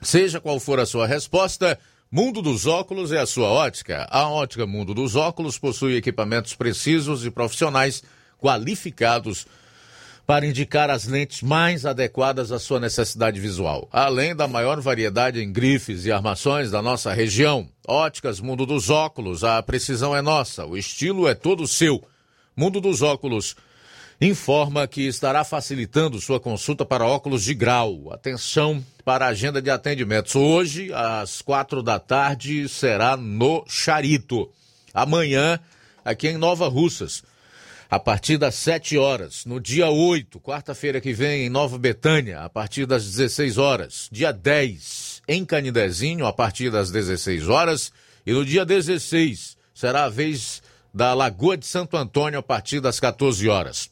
[0.00, 1.78] Seja qual for a sua resposta,
[2.12, 4.04] Mundo dos Óculos é a sua ótica.
[4.10, 8.02] A ótica Mundo dos Óculos possui equipamentos precisos e profissionais
[8.36, 9.46] qualificados
[10.26, 13.88] para indicar as lentes mais adequadas à sua necessidade visual.
[13.92, 19.44] Além da maior variedade em grifes e armações da nossa região, Óticas Mundo dos Óculos,
[19.44, 22.02] a precisão é nossa, o estilo é todo seu.
[22.56, 23.54] Mundo dos Óculos
[24.20, 28.12] informa que estará facilitando sua consulta para óculos de grau.
[28.12, 30.36] Atenção para a agenda de atendimentos.
[30.36, 34.50] Hoje, às quatro da tarde, será no Charito.
[34.92, 35.58] Amanhã,
[36.04, 37.22] aqui em Nova Russas,
[37.88, 39.46] a partir das 7 horas.
[39.46, 44.06] No dia 8, quarta-feira que vem, em Nova Betânia, a partir das 16 horas.
[44.12, 47.90] Dia 10, em Canidezinho, a partir das 16 horas.
[48.26, 50.62] E no dia 16, será a vez
[50.92, 53.88] da Lagoa de Santo Antônio, a partir das 14 horas.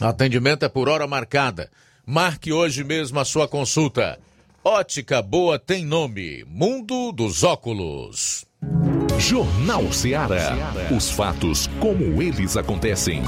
[0.00, 1.70] Atendimento é por hora marcada.
[2.04, 4.18] Marque hoje mesmo a sua consulta.
[4.62, 8.44] Ótica Boa tem nome: Mundo dos Óculos.
[9.18, 10.54] Jornal Ceará.
[10.94, 13.22] Os fatos como eles acontecem.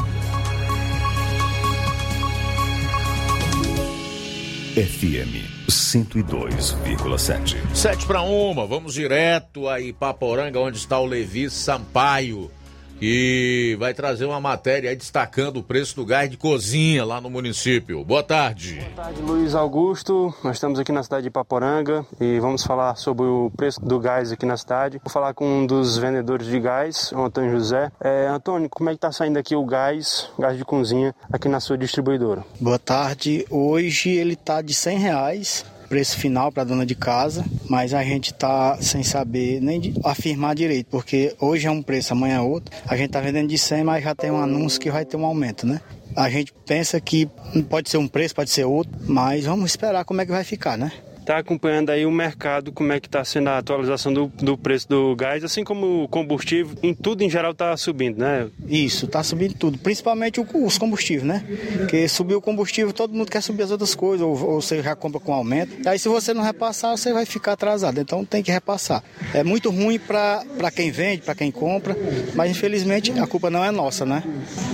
[4.74, 7.56] FM 102,7.
[7.74, 12.50] Sete para uma, vamos direto a Ipaporanga, onde está o Levi Sampaio
[12.98, 18.04] que vai trazer uma matéria destacando o preço do gás de cozinha lá no município.
[18.04, 18.80] Boa tarde.
[18.80, 20.34] Boa tarde, Luiz Augusto.
[20.42, 24.32] Nós estamos aqui na cidade de Paporanga e vamos falar sobre o preço do gás
[24.32, 25.00] aqui na cidade.
[25.04, 27.90] Vou falar com um dos vendedores de gás, o Antônio José.
[28.00, 31.60] É, Antônio, como é que está saindo aqui o gás, gás de cozinha, aqui na
[31.60, 32.44] sua distribuidora?
[32.60, 33.46] Boa tarde.
[33.50, 38.32] Hoje ele está de 100 reais preço final para dona de casa, mas a gente
[38.34, 42.74] tá sem saber nem afirmar direito, porque hoje é um preço, amanhã é outro.
[42.86, 45.24] A gente tá vendendo de 100, mas já tem um anúncio que vai ter um
[45.24, 45.80] aumento, né?
[46.14, 47.28] A gente pensa que
[47.68, 50.76] pode ser um preço, pode ser outro, mas vamos esperar como é que vai ficar,
[50.76, 50.92] né?
[51.28, 54.88] Está acompanhando aí o mercado, como é que está sendo a atualização do, do preço
[54.88, 58.48] do gás, assim como o combustível, em tudo em geral está subindo, né?
[58.66, 61.44] Isso, está subindo tudo, principalmente os combustíveis, né?
[61.76, 64.96] Porque subiu o combustível, todo mundo quer subir as outras coisas, ou, ou você já
[64.96, 65.76] compra com aumento.
[65.84, 69.04] E aí se você não repassar, você vai ficar atrasado, então tem que repassar.
[69.34, 71.94] É muito ruim para quem vende, para quem compra,
[72.34, 74.22] mas infelizmente a culpa não é nossa, né?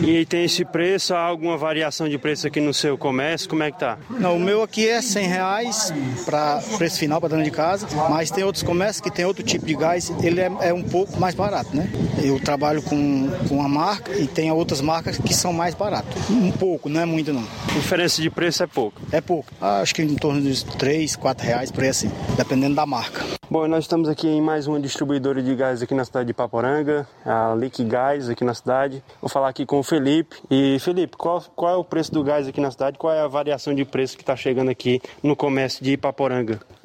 [0.07, 3.73] E tem esse preço, há alguma variação de preço aqui no seu comércio, como é
[3.73, 3.99] que tá?
[4.09, 5.93] Não, o meu aqui é 100 reais
[6.25, 6.44] para
[6.77, 9.75] preço final para dona de casa, mas tem outros comércios que tem outro tipo de
[9.75, 11.91] gás, ele é, é, um pouco mais barato, né?
[12.23, 16.31] Eu trabalho com, com uma marca e tem outras marcas que são mais baratas.
[16.31, 17.45] Um pouco, não é muito não.
[17.69, 19.01] A diferença de preço é pouco?
[19.13, 19.53] É pouco.
[19.61, 23.23] Ah, acho que em torno de 3, 4 reais por aí assim, dependendo da marca.
[23.51, 27.07] Bom, nós estamos aqui em mais uma distribuidora de gás aqui na cidade de Paporanga,
[27.25, 29.03] a Lick Gás aqui na cidade.
[29.21, 30.37] Vou falar aqui com o Felipe.
[30.51, 32.99] E Felipe, qual, qual é o preço do gás aqui na cidade?
[32.99, 35.97] Qual é a variação de preço que está chegando aqui no comércio de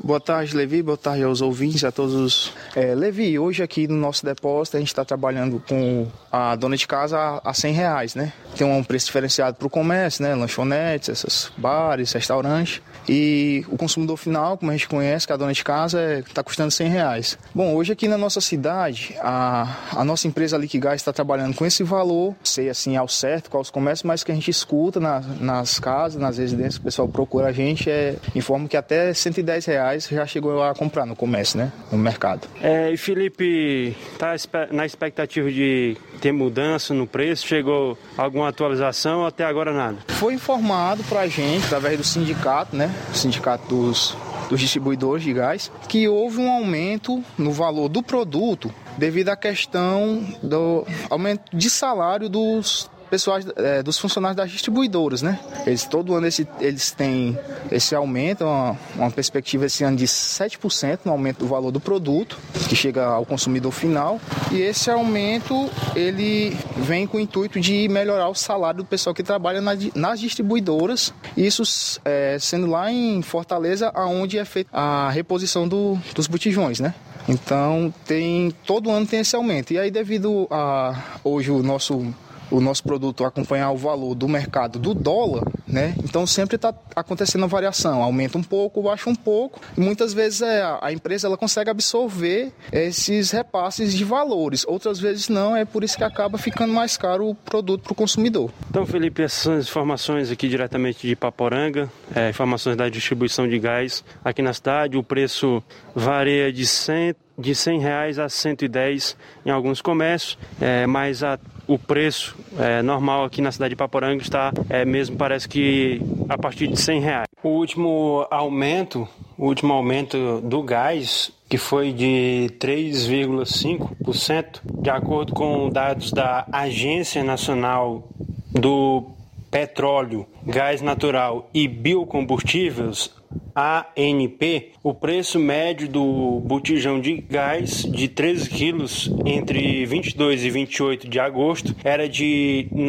[0.02, 0.82] Boa tarde, Levi.
[0.82, 2.54] Boa tarde aos ouvintes, a todos os.
[2.76, 6.88] É, Levi, hoje aqui no nosso depósito a gente está trabalhando com a dona de
[6.88, 8.32] casa a 100 reais, né?
[8.56, 10.34] Tem um preço diferenciado para o comércio, né?
[10.36, 12.82] Lanchonetes, esses bares, restaurantes.
[13.08, 16.42] E o consumidor final, como a gente conhece, que é a dona de casa, está
[16.42, 17.38] é, custando 100 reais.
[17.54, 21.84] Bom, hoje aqui na nossa cidade, a, a nossa empresa Liquigás está trabalhando com esse
[21.84, 25.80] valor, sei assim ao certo qual os comércios, mas que a gente escuta na, nas
[25.80, 30.26] casas, nas residências, o pessoal procura a gente, é, informa que até 110 reais já
[30.26, 31.72] chegou a comprar no comércio, né?
[31.92, 32.48] No mercado.
[32.62, 34.36] É, e Felipe, tá
[34.72, 37.48] na expectativa de ter mudança no preço?
[37.48, 39.98] Chegou alguma atualização ou até agora nada?
[40.08, 42.94] Foi informado para a gente, através do sindicato, né?
[43.12, 44.18] O sindicato dos,
[44.50, 50.24] dos distribuidores de gás, que houve um aumento no valor do produto devido à questão
[50.44, 55.40] do aumento de salário dos pessoais, é, dos funcionários das distribuidoras, né?
[55.66, 57.38] Eles todo ano esse, eles têm
[57.72, 62.38] esse aumento, uma, uma perspectiva esse ano de 7% no aumento do valor do produto
[62.68, 64.20] que chega ao consumidor final.
[64.52, 69.24] E esse aumento ele vem com o intuito de melhorar o salário do pessoal que
[69.24, 71.14] trabalha nas, nas distribuidoras.
[71.36, 71.64] Isso
[72.06, 76.94] é, sendo lá em Fortaleza, aonde é feita a reposição do, dos botijões, né?
[77.28, 79.72] Então tem todo ano tem esse aumento.
[79.72, 82.14] E aí devido a hoje o nosso
[82.52, 85.96] o nosso produto acompanhar o valor do mercado do dólar, né?
[86.04, 89.60] Então sempre está acontecendo a variação, aumenta um pouco, baixa um pouco.
[89.78, 95.30] E muitas vezes é, a empresa ela consegue absorver esses repasses de valores, outras vezes
[95.30, 98.52] não, é por isso que acaba ficando mais caro o produto para o consumidor.
[98.70, 104.42] Então, Felipe, essas informações aqui diretamente de Paporanga, é, informações da distribuição de gás aqui
[104.42, 104.98] na cidade.
[104.98, 105.64] O preço
[105.96, 111.40] varia de 100 de 100 reais a 110 em alguns comércios, é, mas a
[111.70, 116.38] o preço é, normal aqui na cidade de Paporanga está é, mesmo parece que a
[116.38, 117.28] partir de 100 reais.
[117.44, 119.08] O último aumento
[119.40, 127.24] o último aumento do gás, que foi de 3,5%, de acordo com dados da Agência
[127.24, 128.10] Nacional
[128.52, 129.06] do
[129.50, 133.12] Petróleo, Gás Natural e Biocombustíveis,
[133.56, 141.10] ANP, o preço médio do botijão de gás de 13 quilos entre 22 e 28
[141.10, 142.82] de agosto era de R$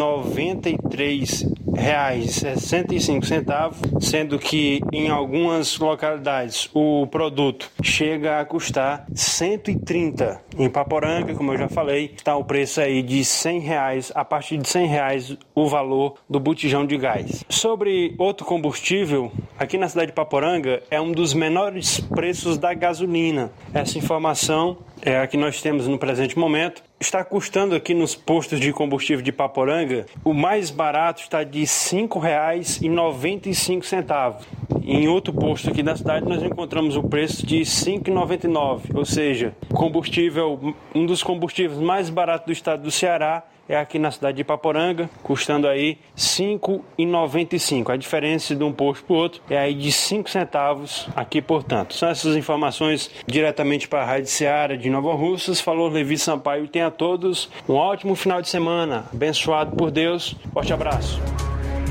[1.80, 10.42] 93,65, sendo que em algumas localidades o produto chega a custar 130.
[10.58, 14.58] Em Paporanga, como eu já falei, está o preço aí de 100 reais, a partir
[14.58, 17.42] de 100 reais o valor do botijão de gás.
[17.48, 23.50] Sobre outro combustível, aqui na cidade de Paporanga é um dos menores preços da gasolina.
[23.72, 26.89] Essa informação é a que nós temos no presente momento.
[27.02, 31.64] Está custando aqui nos postos de combustível de Paporanga, o mais barato está de R$
[31.64, 34.44] 5,95.
[34.84, 39.56] Em outro posto aqui da cidade nós encontramos o preço de R$ 5,99, ou seja,
[39.72, 44.44] combustível, um dos combustíveis mais baratos do estado do Ceará é aqui na cidade de
[44.44, 47.90] Paporanga, custando aí R$ 5,95.
[47.90, 51.94] A diferença de um posto para o outro é aí de 5 centavos aqui, portanto.
[51.94, 55.60] São essas informações diretamente para a Rádio Seara de Nova Russas.
[55.60, 60.34] Falou Levi Sampaio tenha a todos um ótimo final de semana, abençoado por Deus.
[60.52, 61.20] Forte abraço.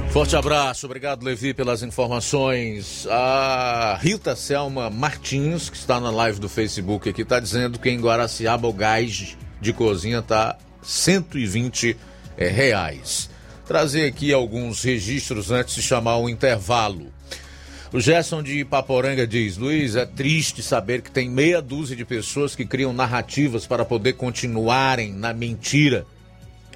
[0.09, 3.07] Forte abraço, obrigado Levi pelas informações.
[3.09, 8.01] A Rita Selma Martins, que está na live do Facebook aqui, está dizendo que em
[8.01, 11.97] Guaraciaba o gás de cozinha está 120
[12.37, 13.29] é, reais.
[13.65, 17.11] Trazer aqui alguns registros antes de chamar o intervalo.
[17.91, 22.55] O Gerson de Paporanga diz: Luiz, é triste saber que tem meia dúzia de pessoas
[22.55, 26.05] que criam narrativas para poder continuarem na mentira.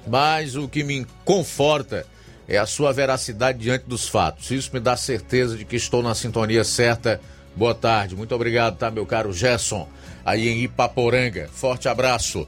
[0.06, 2.04] Mas o que me conforta
[2.48, 4.50] é a sua veracidade diante dos fatos.
[4.50, 7.20] Isso me dá certeza de que estou na sintonia certa.
[7.56, 9.88] Boa tarde, muito obrigado, tá, meu caro Gerson,
[10.24, 11.48] aí em Ipaporanga.
[11.52, 12.46] Forte abraço.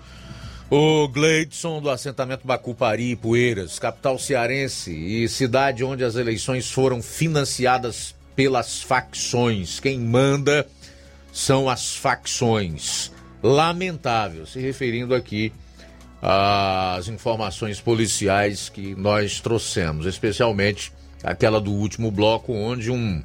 [0.69, 7.01] O Gleidson do assentamento Bacupari e Poeiras, capital cearense e cidade onde as eleições foram
[7.01, 9.79] financiadas pelas facções.
[9.79, 10.67] Quem manda
[11.33, 13.13] são as facções.
[13.45, 15.53] Lamentável, se referindo aqui
[16.21, 20.93] às informações policiais que nós trouxemos, especialmente
[21.23, 23.23] aquela do último bloco, onde um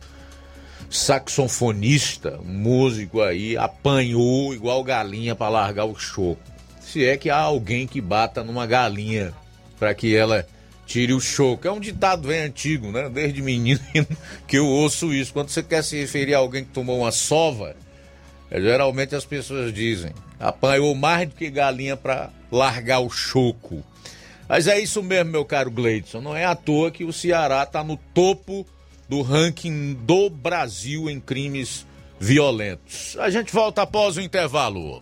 [0.92, 6.51] saxofonista, um músico aí, apanhou igual galinha para largar o choco
[6.92, 9.34] se é que há alguém que bata numa galinha
[9.80, 10.46] para que ela
[10.86, 11.68] tire o choco.
[11.68, 13.10] É um ditado bem antigo, né?
[13.10, 13.80] Desde menino
[14.46, 15.32] que eu ouço isso.
[15.32, 17.76] Quando você quer se referir a alguém que tomou uma sova,
[18.50, 23.84] é, geralmente as pessoas dizem: apanhou mais do que galinha para largar o choco.
[24.50, 26.20] Mas é isso mesmo, meu caro Gleidson.
[26.20, 28.68] Não é à toa que o Ceará está no topo
[29.08, 31.86] do ranking do Brasil em crimes
[32.20, 33.16] violentos.
[33.18, 35.02] A gente volta após o intervalo.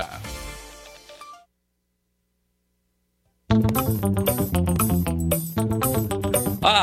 [0.00, 0.39] Bora!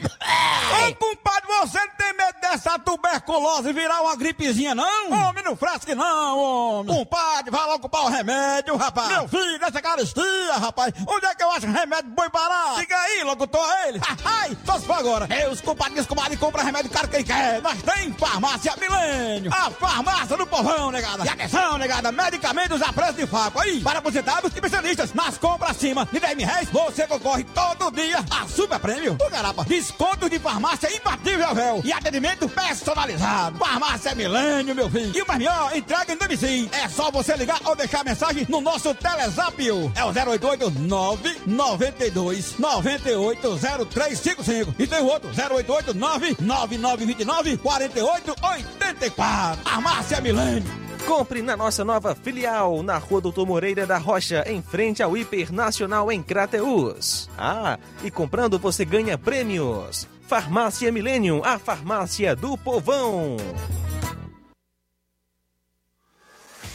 [0.00, 5.12] Ô, compadre, você não tem medo dessa tuberculose virar uma gripezinha, não?
[5.12, 6.94] Homem, não fresque não, homem.
[6.94, 9.08] Compadre, vai logo comprar o remédio, rapaz.
[9.08, 10.92] Meu filho, essa caristia, rapaz.
[11.06, 12.80] Onde é que eu acho remédio bom barato?
[12.80, 14.00] Diga aí, locutor, ele.
[14.24, 15.26] Ai, só se for agora.
[15.26, 17.62] Meus compadres, comadre, compra remédio caro que ele quer.
[17.62, 19.52] Nós tem farmácia Milênio.
[19.52, 21.24] A farmácia do povão, negada.
[21.24, 23.60] E atenção, negada, medicamentos a preço de faco.
[23.60, 25.12] Aí, para aposentados e especialistas.
[25.14, 29.16] Nas compras acima de 10 mil reais, você concorre todo dia a super prêmio.
[29.20, 31.80] O garapa, desconto de farmácia imbatível, véu.
[31.84, 33.58] E atendimento personalizado.
[33.58, 35.16] Farmácia Milênio, meu filho.
[35.16, 36.68] E o mais melhor, entrega em domicílio.
[36.72, 39.56] É só você ligar ou deixar mensagem no nosso Telezap.
[39.94, 44.74] É o 088 992 980355.
[44.78, 49.62] E tem o outro, 088 99929 4884.
[49.62, 50.85] Farmácia Milênio.
[51.06, 55.52] Compre na nossa nova filial, na Rua Doutor Moreira da Rocha, em frente ao Hiper
[55.52, 57.30] Nacional em Crateus.
[57.38, 60.08] Ah, e comprando você ganha prêmios.
[60.26, 63.36] Farmácia Millennium, a farmácia do povão.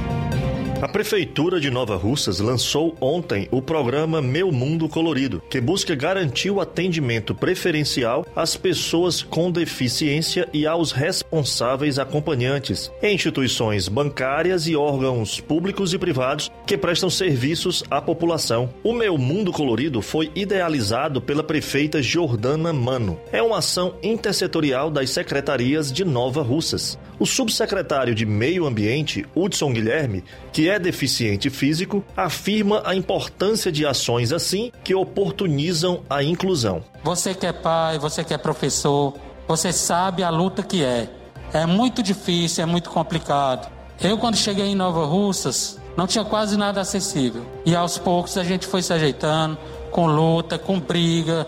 [0.81, 6.49] A Prefeitura de Nova Russas lançou ontem o programa Meu Mundo Colorido, que busca garantir
[6.49, 15.39] o atendimento preferencial às pessoas com deficiência e aos responsáveis acompanhantes, instituições bancárias e órgãos
[15.39, 18.73] públicos e privados que prestam serviços à população.
[18.83, 23.19] O Meu Mundo Colorido foi idealizado pela prefeita Jordana Mano.
[23.31, 26.97] É uma ação intersetorial das secretarias de Nova Russas.
[27.19, 33.85] O subsecretário de Meio Ambiente, Hudson Guilherme, que é deficiente físico, afirma a importância de
[33.85, 36.83] ações assim que oportunizam a inclusão.
[37.03, 39.13] Você que é pai, você que é professor,
[39.47, 41.09] você sabe a luta que é
[41.53, 43.69] é muito difícil, é muito complicado.
[44.01, 47.45] Eu, quando cheguei em Nova Russas, não tinha quase nada acessível.
[47.65, 49.57] E aos poucos a gente foi se ajeitando,
[49.91, 51.45] com luta, com briga,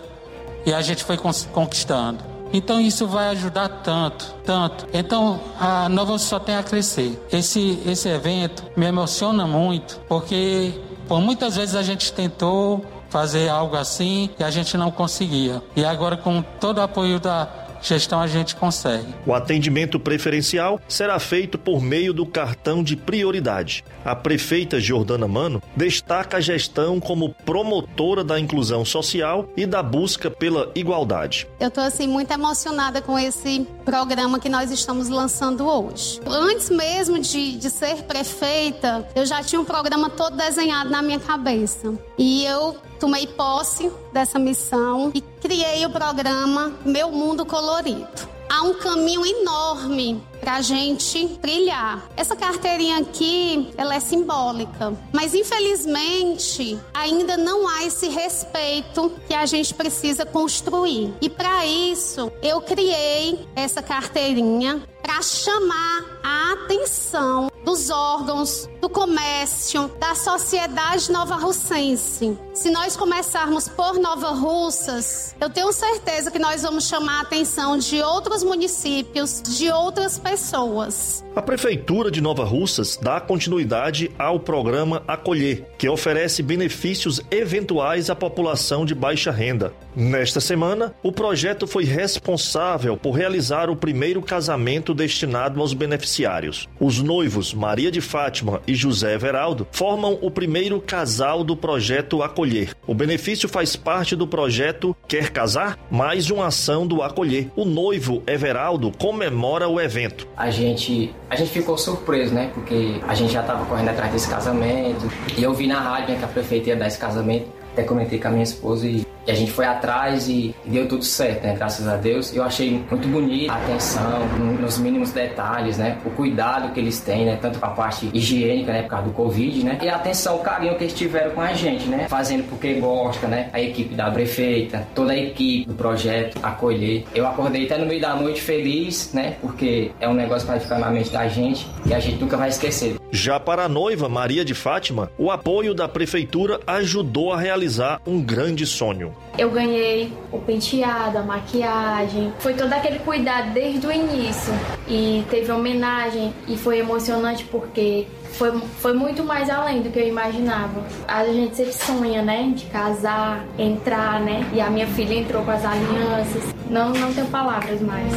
[0.66, 2.33] e a gente foi conquistando.
[2.54, 4.86] Então isso vai ajudar tanto, tanto.
[4.92, 7.20] Então a Nova só tem a crescer.
[7.32, 10.72] Esse, esse evento me emociona muito, porque
[11.08, 15.60] por muitas vezes a gente tentou fazer algo assim e a gente não conseguia.
[15.74, 19.06] E agora com todo o apoio da gestão a gente consegue.
[19.26, 23.84] O atendimento preferencial será feito por meio do cartão de prioridade.
[24.04, 30.30] A prefeita Jordana Mano destaca a gestão como promotora da inclusão social e da busca
[30.30, 31.46] pela igualdade.
[31.60, 36.20] Eu estou assim muito emocionada com esse programa que nós estamos lançando hoje.
[36.26, 41.20] Antes mesmo de, de ser prefeita, eu já tinha um programa todo desenhado na minha
[41.20, 41.92] cabeça.
[42.18, 48.34] E eu tomei posse dessa missão e criei o programa Meu Mundo Colorido.
[48.48, 52.06] Há um caminho enorme para a gente trilhar.
[52.16, 59.46] Essa carteirinha aqui, ela é simbólica, mas infelizmente ainda não há esse respeito que a
[59.46, 61.12] gente precisa construir.
[61.20, 69.88] E para isso, eu criei essa carteirinha para chamar a atenção dos órgãos, do comércio,
[69.98, 72.36] da sociedade nova russense.
[72.52, 77.78] Se nós começarmos por Nova Russas, eu tenho certeza que nós vamos chamar a atenção
[77.78, 81.24] de outros municípios, de outras pessoas.
[81.34, 88.14] A Prefeitura de Nova Russas dá continuidade ao programa Acolher, que oferece benefícios eventuais à
[88.14, 89.72] população de baixa renda.
[89.96, 96.68] Nesta semana, o projeto foi responsável por realizar o primeiro casamento destinado aos beneficiários.
[96.78, 102.74] Os noivos Maria de Fátima e José Everaldo formam o primeiro casal do projeto Acolher.
[102.86, 105.78] O benefício faz parte do projeto Quer Casar?
[105.90, 107.50] Mais uma ação do Acolher.
[107.56, 110.26] O noivo Everaldo comemora o evento.
[110.36, 112.50] A gente, a gente ficou surpreso, né?
[112.52, 115.10] Porque a gente já estava correndo atrás desse casamento.
[115.36, 117.46] E eu vi na rádio né, que a prefeita ia dar esse casamento.
[117.72, 121.04] Até comentei com a minha esposa e e a gente foi atrás e deu tudo
[121.04, 121.54] certo, né?
[121.54, 122.34] Graças a Deus.
[122.34, 124.26] Eu achei muito bonito a atenção
[124.60, 125.98] nos mínimos detalhes, né?
[126.04, 127.38] O cuidado que eles têm, né?
[127.40, 128.82] Tanto com a parte higiênica, né?
[128.82, 129.78] Por causa do Covid, né?
[129.82, 132.06] E a atenção, o carinho que eles tiveram com a gente, né?
[132.08, 133.48] Fazendo porque gosta, né?
[133.52, 137.04] A equipe da prefeita, toda a equipe do projeto acolher.
[137.14, 139.36] Eu acordei até no meio da noite feliz, né?
[139.40, 142.48] Porque é um negócio vai ficar na mente da gente e a gente nunca vai
[142.48, 142.96] esquecer.
[143.14, 148.20] Já para a noiva Maria de Fátima, o apoio da prefeitura ajudou a realizar um
[148.20, 149.14] grande sonho.
[149.38, 154.52] Eu ganhei o penteado, a maquiagem, foi todo aquele cuidado desde o início.
[154.88, 158.50] E teve homenagem e foi emocionante porque foi,
[158.80, 160.84] foi muito mais além do que eu imaginava.
[161.06, 164.44] A gente sempre sonha, né, de casar, entrar, né?
[164.52, 166.42] E a minha filha entrou com as alianças.
[166.68, 168.12] Não, não tenho palavras mais.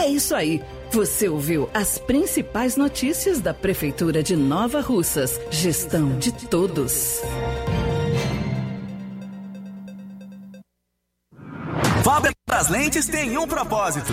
[0.00, 0.62] É isso aí.
[0.94, 5.40] Você ouviu as principais notícias da Prefeitura de Nova Russas.
[5.50, 7.20] Gestão de todos.
[12.04, 14.12] Fábrica das Lentes tem um propósito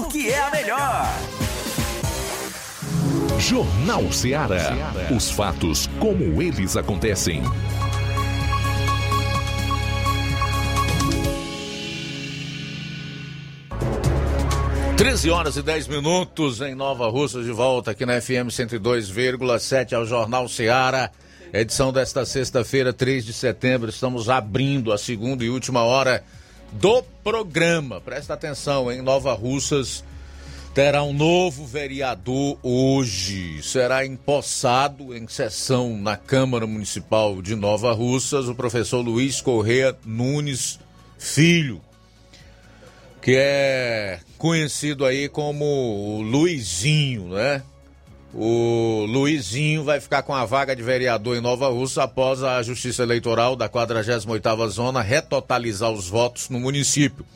[0.00, 1.06] porque é a melhor.
[3.38, 4.74] Jornal Ceará.
[5.14, 7.42] Os fatos como eles acontecem.
[14.96, 20.06] Treze horas e 10 minutos em Nova Russa, de volta aqui na FM 102,7 ao
[20.06, 21.10] Jornal Ceará.
[21.52, 23.90] Edição desta sexta-feira, 3 de setembro.
[23.90, 26.24] Estamos abrindo a segunda e última hora
[26.72, 28.00] do programa.
[28.00, 30.04] Presta atenção, em Nova Russas
[30.74, 33.62] terá um novo vereador hoje.
[33.62, 40.78] Será empossado em sessão na Câmara Municipal de Nova Russas o professor Luiz Correia Nunes
[41.18, 41.80] Filho,
[43.20, 47.62] que é conhecido aí como Luizinho, né?
[48.32, 53.02] O Luizinho vai ficar com a vaga de vereador em Nova Russa após a Justiça
[53.02, 57.26] Eleitoral da 48ª Zona retotalizar os votos no município,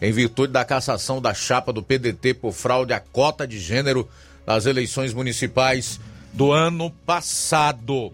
[0.00, 4.08] em virtude da cassação da chapa do PDT por fraude à cota de gênero
[4.46, 5.98] nas eleições municipais
[6.32, 8.12] do ano passado.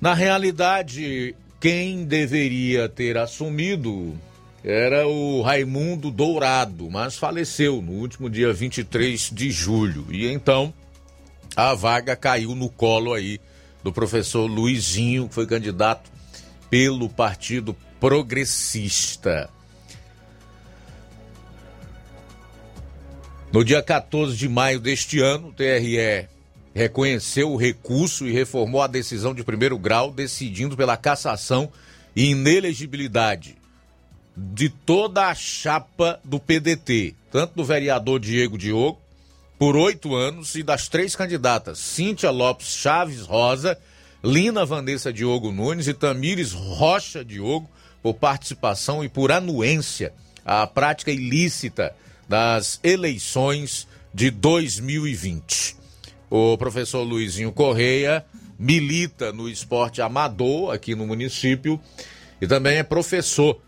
[0.00, 4.14] Na realidade, quem deveria ter assumido
[4.62, 10.06] era o Raimundo Dourado, mas faleceu no último dia 23 de julho.
[10.08, 10.72] E então
[11.54, 13.40] a vaga caiu no colo aí
[13.82, 16.10] do professor Luizinho, que foi candidato
[16.70, 19.50] pelo Partido Progressista.
[23.52, 26.26] No dia 14 de maio deste ano, o TRE
[26.74, 31.70] reconheceu o recurso e reformou a decisão de primeiro grau, decidindo pela cassação
[32.16, 33.56] e inelegibilidade
[34.34, 39.01] de toda a chapa do PDT, tanto do vereador Diego Diogo,
[39.58, 43.78] por oito anos, e das três candidatas, Cíntia Lopes Chaves Rosa,
[44.24, 47.68] Lina Vanessa Diogo Nunes e Tamires Rocha Diogo,
[48.02, 50.12] por participação e por anuência
[50.44, 51.94] à prática ilícita
[52.28, 55.76] das eleições de 2020.
[56.28, 58.24] O professor Luizinho Correia
[58.58, 61.80] milita no esporte amador aqui no município
[62.40, 63.60] e também é professor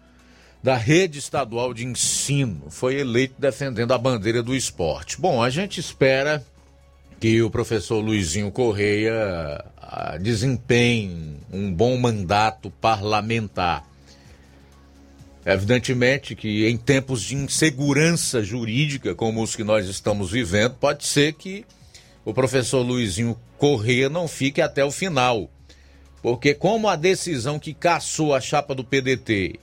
[0.64, 2.70] da rede estadual de ensino.
[2.70, 5.20] Foi eleito defendendo a bandeira do esporte.
[5.20, 6.42] Bom, a gente espera
[7.20, 13.86] que o professor Luizinho Correia ah, desempenhe um bom mandato parlamentar.
[15.44, 21.34] Evidentemente que em tempos de insegurança jurídica como os que nós estamos vivendo, pode ser
[21.34, 21.66] que
[22.24, 25.50] o professor Luizinho Correia não fique até o final.
[26.22, 29.60] Porque como a decisão que caçou a chapa do PDT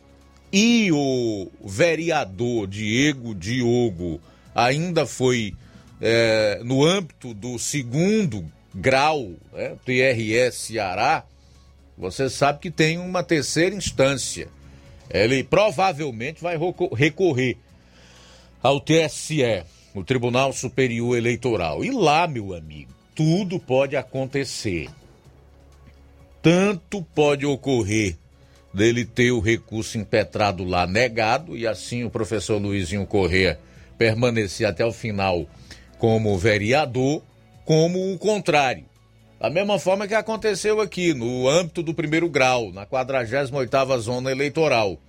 [0.52, 4.20] e o vereador Diego Diogo
[4.54, 5.54] ainda foi
[6.02, 11.24] é, no âmbito do segundo grau, né, TRS Ceará,
[11.97, 14.47] você sabe que tem uma terceira instância.
[15.10, 16.58] Ele provavelmente vai
[16.95, 17.58] recorrer
[18.64, 21.84] ao TSE, o Tribunal Superior Eleitoral.
[21.84, 24.89] E lá, meu amigo, tudo pode acontecer.
[26.41, 28.18] Tanto pode ocorrer
[28.74, 33.60] dele ter o recurso impetrado lá negado e assim o professor Luizinho Corrêa
[33.98, 35.46] permanecer até o final
[35.98, 37.22] como vereador,
[37.66, 38.86] como o contrário.
[39.40, 45.00] Da mesma forma que aconteceu aqui no âmbito do primeiro grau, na 48ª zona eleitoral,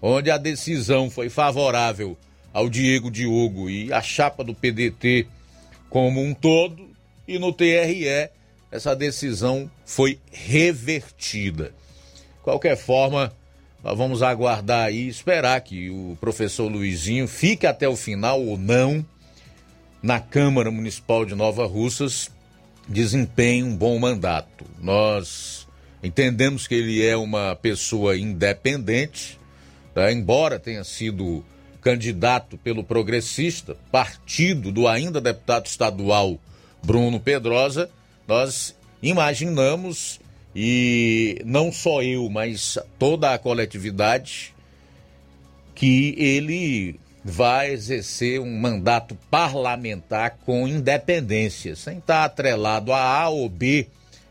[0.00, 2.16] onde a decisão foi favorável
[2.52, 5.26] ao Diego Diogo e a chapa do PDT
[5.88, 6.88] como um todo,
[7.28, 8.30] e no TRE
[8.70, 11.74] essa decisão foi revertida.
[12.42, 13.32] Qualquer forma,
[13.82, 19.04] nós vamos aguardar aí, esperar que o professor Luizinho fique até o final ou não
[20.02, 22.30] na Câmara Municipal de Nova Russas,
[22.88, 24.64] desempenhe um bom mandato.
[24.80, 25.68] Nós
[26.02, 29.38] entendemos que ele é uma pessoa independente,
[29.94, 30.10] tá?
[30.12, 31.44] embora tenha sido
[31.80, 36.38] candidato pelo Progressista, partido do ainda deputado estadual
[36.82, 37.88] Bruno Pedrosa,
[38.26, 40.20] nós imaginamos
[40.54, 44.54] e não só eu, mas toda a coletividade,
[45.74, 53.48] que ele vai exercer um mandato parlamentar com independência, sem estar atrelado a A ou
[53.48, 53.86] B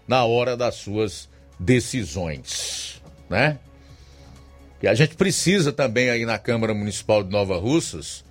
[0.08, 3.58] na hora das suas decisões, né?
[4.82, 8.26] E a gente precisa também aí na Câmara Municipal de Nova Russas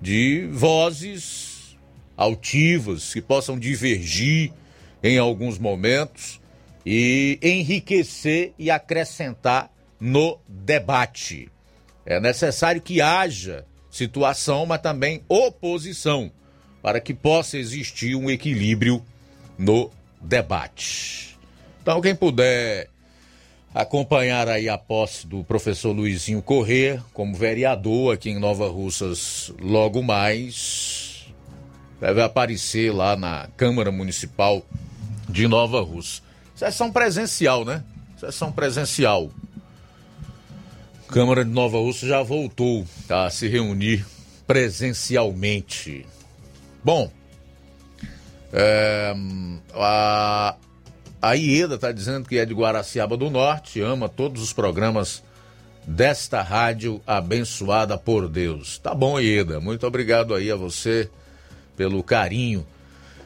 [0.00, 1.76] de vozes
[2.16, 4.52] altivas que possam divergir
[5.02, 6.40] em alguns momentos
[6.84, 9.70] e enriquecer e acrescentar
[10.00, 11.48] no debate.
[12.04, 16.32] É necessário que haja situação, mas também oposição,
[16.82, 19.04] para que possa existir um equilíbrio
[19.56, 21.38] no debate.
[21.80, 22.88] Então, quem puder
[23.74, 30.02] acompanhar aí a posse do professor Luizinho Corrêa como vereador aqui em Nova Russas logo
[30.02, 31.26] mais,
[32.00, 34.64] deve aparecer lá na Câmara Municipal
[35.28, 36.22] de Nova Russa.
[36.62, 37.82] Sessão presencial, né?
[38.16, 39.32] Sessão presencial.
[41.08, 44.06] Câmara de Nova Ursa já voltou a se reunir
[44.46, 46.06] presencialmente.
[46.84, 47.10] Bom,
[48.52, 49.12] é,
[49.74, 50.54] a,
[51.20, 55.20] a Ieda está dizendo que é de Guaraciaba do Norte, ama todos os programas
[55.84, 58.78] desta rádio abençoada por Deus.
[58.78, 59.58] Tá bom, Ieda.
[59.58, 61.10] Muito obrigado aí a você
[61.76, 62.64] pelo carinho,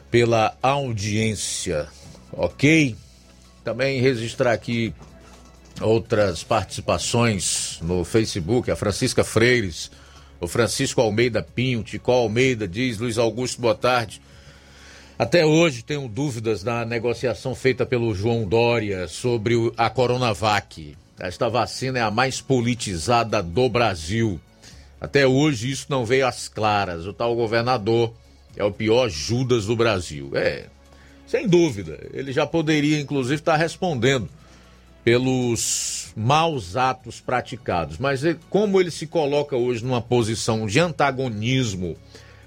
[0.09, 1.87] pela audiência.
[2.31, 2.95] Ok?
[3.67, 4.93] Também registrar aqui
[5.81, 9.91] outras participações no Facebook, a Francisca Freires,
[10.39, 14.21] o Francisco Almeida Pinho, Tico Almeida diz, Luiz Augusto, boa tarde.
[15.19, 20.95] Até hoje tenho dúvidas na negociação feita pelo João Dória sobre a Coronavac.
[21.19, 24.39] Esta vacina é a mais politizada do Brasil.
[25.01, 27.05] Até hoje isso não veio às claras.
[27.05, 28.13] O tal governador
[28.55, 30.31] é o pior Judas do Brasil.
[30.35, 30.67] É,
[31.27, 31.99] sem dúvida.
[32.13, 34.29] Ele já poderia, inclusive, estar respondendo
[35.03, 37.97] pelos maus atos praticados.
[37.97, 41.95] Mas como ele se coloca hoje numa posição de antagonismo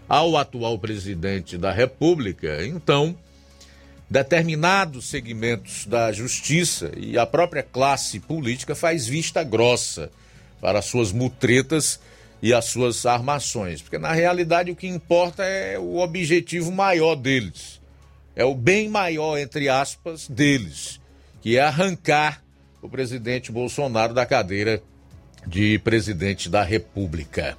[0.09, 3.17] ao atual presidente da República, então
[4.11, 10.11] determinados segmentos da justiça e a própria classe política faz vista grossa
[10.61, 12.01] para as suas mutretas
[12.43, 17.80] e as suas armações, porque na realidade o que importa é o objetivo maior deles,
[18.35, 21.01] é o bem maior entre aspas deles,
[21.43, 22.43] que é arrancar
[22.83, 24.83] o presidente Bolsonaro da cadeira
[25.47, 27.57] de presidente da República.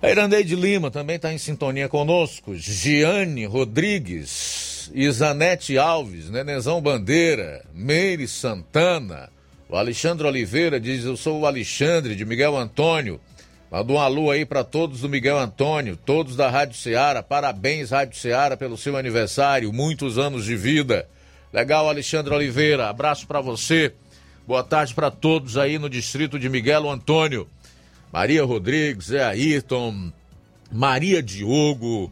[0.00, 2.54] A Irandeide Lima também está em sintonia conosco.
[2.54, 9.28] Giane Rodrigues, Isanete Alves, Nenezão Bandeira, Meire Santana,
[9.68, 13.20] o Alexandre Oliveira diz: Eu sou o Alexandre de Miguel Antônio.
[13.70, 17.22] Manda um alô aí para todos do Miguel Antônio, todos da Rádio Ceará.
[17.22, 21.06] Parabéns, Rádio Ceará, pelo seu aniversário, muitos anos de vida.
[21.52, 22.88] Legal, Alexandre Oliveira.
[22.88, 23.92] Abraço para você.
[24.46, 27.46] Boa tarde para todos aí no distrito de Miguel Antônio.
[28.10, 30.10] Maria Rodrigues, Zé Ayrton,
[30.72, 32.10] Maria Diogo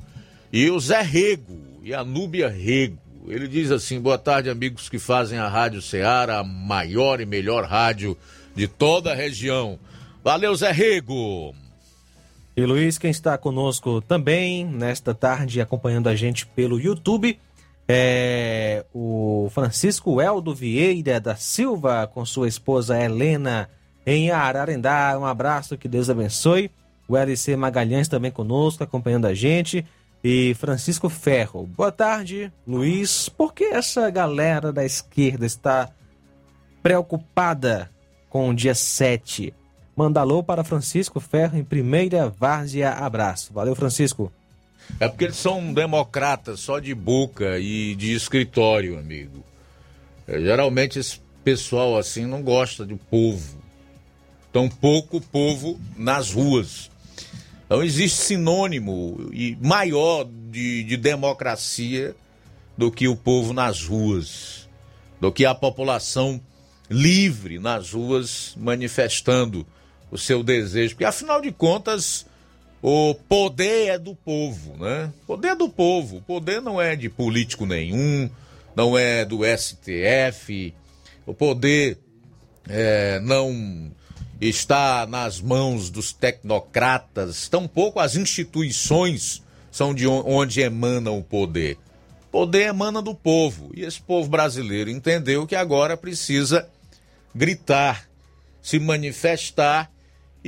[0.53, 2.99] e o Zé Rego e a Núbia Rego.
[3.27, 7.65] Ele diz assim: boa tarde, amigos que fazem a Rádio Ceará, a maior e melhor
[7.65, 8.15] rádio
[8.55, 9.79] de toda a região.
[10.27, 11.55] Valeu, Zé Rego!
[12.57, 17.39] E Luiz, quem está conosco também nesta tarde, acompanhando a gente pelo YouTube,
[17.87, 23.71] é o Francisco Eldo Vieira da Silva, com sua esposa Helena,
[24.05, 25.17] em Ararendá.
[25.17, 26.73] Um abraço, que Deus abençoe.
[27.07, 29.87] O LC Magalhães também conosco, acompanhando a gente.
[30.25, 31.69] E Francisco Ferro.
[31.69, 33.29] Boa tarde, Luiz.
[33.29, 35.89] Por que essa galera da esquerda está
[36.83, 37.89] preocupada
[38.29, 39.55] com o dia 7?
[39.97, 42.91] Manda alô para Francisco Ferro em primeira várzea.
[42.91, 43.51] Abraço.
[43.55, 44.31] Valeu, Francisco.
[45.01, 49.43] É porque eles são democratas só de boca e de escritório, amigo.
[50.29, 53.59] É, geralmente esse pessoal assim não gosta do povo.
[54.53, 56.91] Tão pouco povo nas ruas.
[57.65, 62.15] Então existe sinônimo e maior de, de democracia
[62.77, 64.69] do que o povo nas ruas,
[65.19, 66.39] do que a população
[66.91, 69.67] livre nas ruas manifestando
[70.17, 70.95] o seu desejo.
[70.95, 72.27] Porque afinal de contas
[72.83, 75.13] o poder é do povo, né?
[75.27, 76.17] Poder é do povo.
[76.17, 78.29] O poder não é de político nenhum,
[78.75, 80.75] não é do STF.
[81.25, 81.99] O poder
[82.69, 83.93] é, não
[84.41, 87.49] está nas mãos dos tecnocratas.
[87.49, 91.79] Tampouco as instituições são de onde emana o poder.
[92.31, 93.71] Poder emana do povo.
[93.75, 96.69] E esse povo brasileiro entendeu que agora precisa
[97.35, 98.09] gritar,
[98.63, 99.91] se manifestar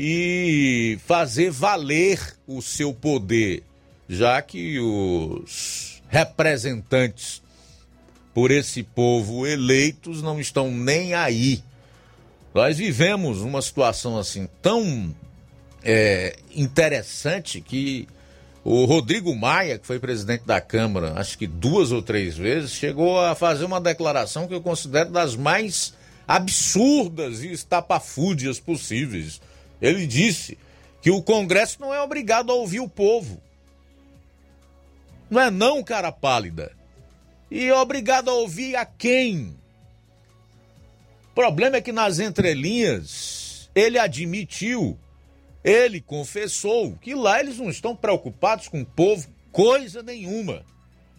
[0.00, 3.64] e fazer valer o seu poder,
[4.08, 7.42] já que os representantes
[8.32, 11.64] por esse povo eleitos não estão nem aí.
[12.54, 15.12] Nós vivemos uma situação assim tão
[15.82, 18.06] é, interessante que
[18.62, 23.18] o Rodrigo Maia, que foi presidente da Câmara, acho que duas ou três vezes, chegou
[23.18, 25.92] a fazer uma declaração que eu considero das mais
[26.28, 29.40] absurdas e estapafúdias possíveis.
[29.80, 30.59] Ele disse
[31.00, 33.40] que o Congresso não é obrigado a ouvir o povo.
[35.30, 36.72] Não é não, cara pálida.
[37.50, 39.56] E é obrigado a ouvir a quem?
[41.30, 44.98] O problema é que nas entrelinhas ele admitiu,
[45.62, 50.64] ele confessou que lá eles não estão preocupados com o povo coisa nenhuma.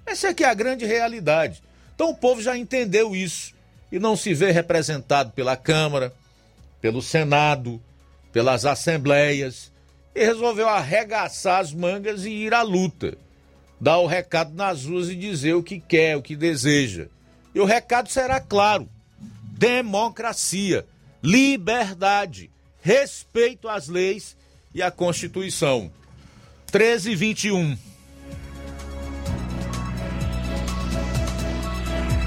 [0.06, 1.64] Essa é que é a grande realidade.
[1.96, 3.54] Então o povo já entendeu isso
[3.92, 6.14] e não se vê representado pela Câmara,
[6.82, 7.82] pelo Senado,
[8.32, 9.72] pelas assembleias
[10.14, 13.18] e resolveu arregaçar as mangas e ir à luta.
[13.80, 17.08] Dar o recado nas ruas e dizer o que quer, o que deseja.
[17.56, 18.90] E o recado será claro:
[19.44, 20.86] democracia,
[21.24, 22.52] liberdade,
[22.82, 24.36] respeito às leis
[24.74, 25.92] e à Constituição.
[26.72, 27.78] 13 e 21.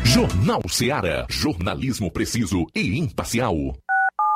[0.04, 1.26] Jornal Seara.
[1.30, 3.56] Jornalismo preciso e imparcial.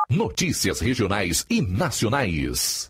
[0.09, 2.89] Notícias regionais e nacionais.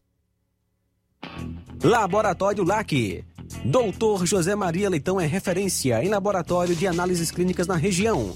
[1.84, 3.26] Laboratório LAC.
[3.65, 8.35] Doutor José Maria Leitão é referência em laboratório de análises clínicas na região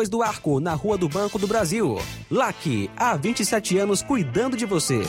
[0.09, 1.97] do Arco, na Rua do Banco do Brasil.
[2.29, 5.03] LAC, há 27 anos cuidando de você.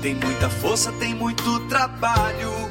[0.00, 2.70] tem muita força, tem muito trabalho.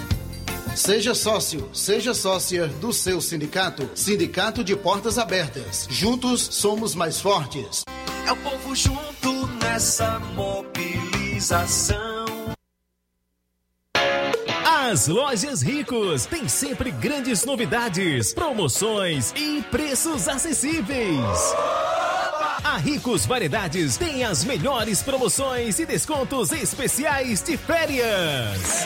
[0.75, 3.89] Seja sócio, seja sócia do seu sindicato.
[3.93, 5.85] Sindicato de Portas Abertas.
[5.89, 7.83] Juntos somos mais fortes.
[8.25, 11.99] É o povo junto nessa mobilização.
[14.65, 21.53] As lojas Ricos têm sempre grandes novidades, promoções e preços acessíveis.
[22.63, 28.85] A Ricos Variedades tem as melhores promoções e descontos especiais de férias.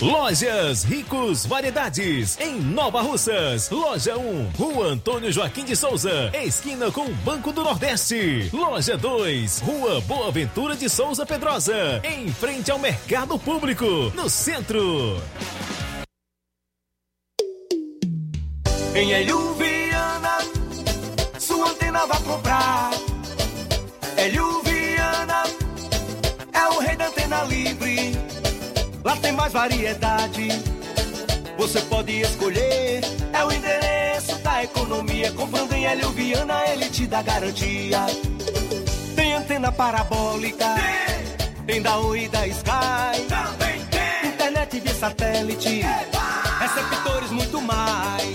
[0.00, 3.68] Lojas Ricos Variedades, em Nova Russas.
[3.68, 8.48] Loja 1, Rua Antônio Joaquim de Souza, esquina com Banco do Nordeste.
[8.52, 13.84] Loja 2, Rua Boa Ventura de Souza Pedrosa, em frente ao Mercado Público,
[14.14, 15.20] no centro.
[18.94, 20.38] Em Hélio Viana,
[21.40, 22.90] sua antena vai comprar.
[24.16, 25.42] Hélio Viana
[26.52, 28.27] é o rei da antena livre.
[29.08, 30.48] Lá tem mais variedade.
[31.56, 33.00] Você pode escolher.
[33.32, 35.32] É o endereço da economia.
[35.32, 38.04] Comprando em Hélio Viana, ele te dá garantia.
[39.16, 40.74] Tem antena parabólica.
[40.74, 43.22] Tem, tem da Oi e da Sky.
[43.30, 44.28] Também tem.
[44.30, 45.80] Internet de satélite.
[45.80, 46.58] Eba!
[46.60, 48.28] Receptores muito mais.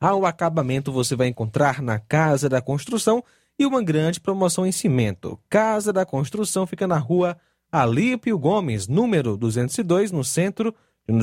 [0.00, 3.22] ao acabamento você vai encontrar na Casa da Construção
[3.58, 5.38] e uma grande promoção em cimento.
[5.50, 7.36] Casa da Construção fica na rua
[7.70, 10.74] Alípio Gomes, número 202, no centro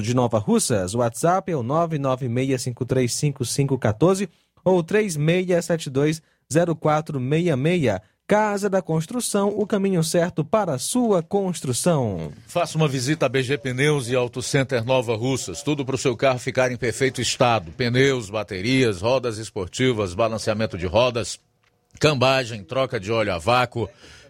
[0.01, 0.93] de Nova Russas.
[0.93, 4.29] O WhatsApp é o 996535514
[4.63, 4.83] ou
[6.51, 8.01] 36720466.
[8.27, 12.33] Casa da Construção, o caminho certo para a sua construção.
[12.47, 15.61] Faça uma visita a BG Pneus e Auto Center Nova Russas.
[15.61, 20.87] Tudo para o seu carro ficar em perfeito estado: pneus, baterias, rodas esportivas, balanceamento de
[20.87, 21.39] rodas,
[21.99, 23.87] cambagem, troca de óleo a vácuo,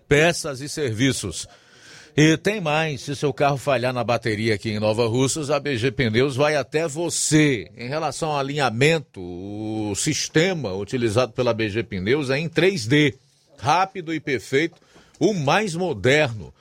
[0.10, 1.48] peças e serviços.
[2.18, 5.92] E tem mais, se seu carro falhar na bateria aqui em Nova Russas, a BG
[5.92, 7.70] Pneus vai até você.
[7.76, 13.16] Em relação ao alinhamento, o sistema utilizado pela BG Pneus é em 3D
[13.58, 14.76] rápido e perfeito,
[15.20, 16.54] o mais moderno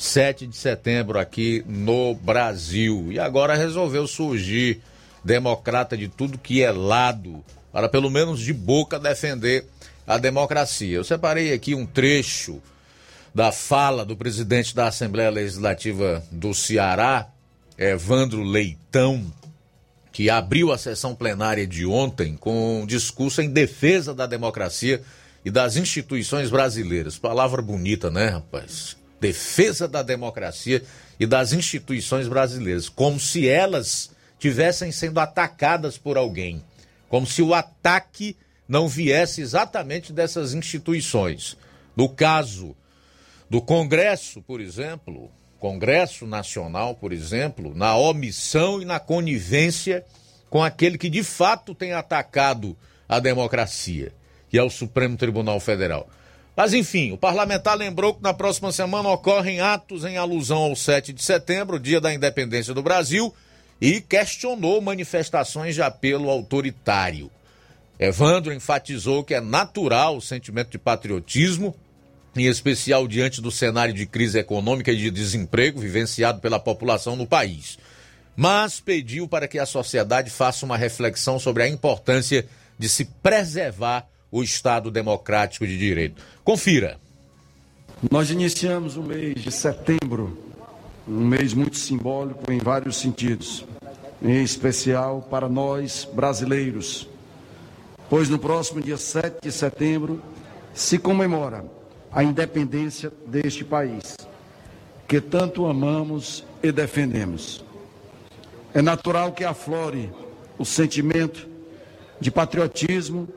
[0.00, 3.12] 7 de setembro, aqui no Brasil.
[3.12, 4.80] E agora resolveu surgir
[5.22, 9.66] democrata de tudo que é lado, para pelo menos de boca defender
[10.06, 10.96] a democracia.
[10.96, 12.62] Eu separei aqui um trecho
[13.34, 17.28] da fala do presidente da Assembleia Legislativa do Ceará,
[17.76, 19.30] Evandro Leitão,
[20.10, 25.02] que abriu a sessão plenária de ontem com um discurso em defesa da democracia
[25.44, 27.18] e das instituições brasileiras.
[27.18, 28.98] Palavra bonita, né, rapaz?
[29.20, 30.82] Defesa da democracia
[31.18, 36.64] e das instituições brasileiras, como se elas tivessem sendo atacadas por alguém,
[37.08, 38.36] como se o ataque
[38.66, 41.56] não viesse exatamente dessas instituições.
[41.94, 42.74] No caso
[43.50, 50.04] do Congresso, por exemplo, Congresso Nacional, por exemplo, na omissão e na conivência
[50.48, 52.76] com aquele que de fato tem atacado
[53.08, 54.12] a democracia,
[54.48, 56.08] que é o Supremo Tribunal Federal.
[56.60, 61.10] Mas enfim, o parlamentar lembrou que na próxima semana ocorrem atos em alusão ao 7
[61.10, 63.34] de setembro, dia da independência do Brasil,
[63.80, 67.30] e questionou manifestações de apelo autoritário.
[67.98, 71.74] Evandro enfatizou que é natural o sentimento de patriotismo,
[72.36, 77.26] em especial diante do cenário de crise econômica e de desemprego vivenciado pela população no
[77.26, 77.78] país.
[78.36, 82.46] Mas pediu para que a sociedade faça uma reflexão sobre a importância
[82.78, 86.22] de se preservar o Estado democrático de direito.
[86.44, 86.98] Confira.
[88.10, 90.50] Nós iniciamos o mês de setembro
[91.08, 93.64] um mês muito simbólico em vários sentidos,
[94.22, 97.08] em especial para nós brasileiros,
[98.08, 100.22] pois no próximo dia 7 de setembro
[100.72, 101.64] se comemora
[102.12, 104.16] a independência deste país,
[105.08, 107.64] que tanto amamos e defendemos.
[108.72, 110.12] É natural que aflore
[110.58, 111.48] o sentimento
[112.20, 113.28] de patriotismo,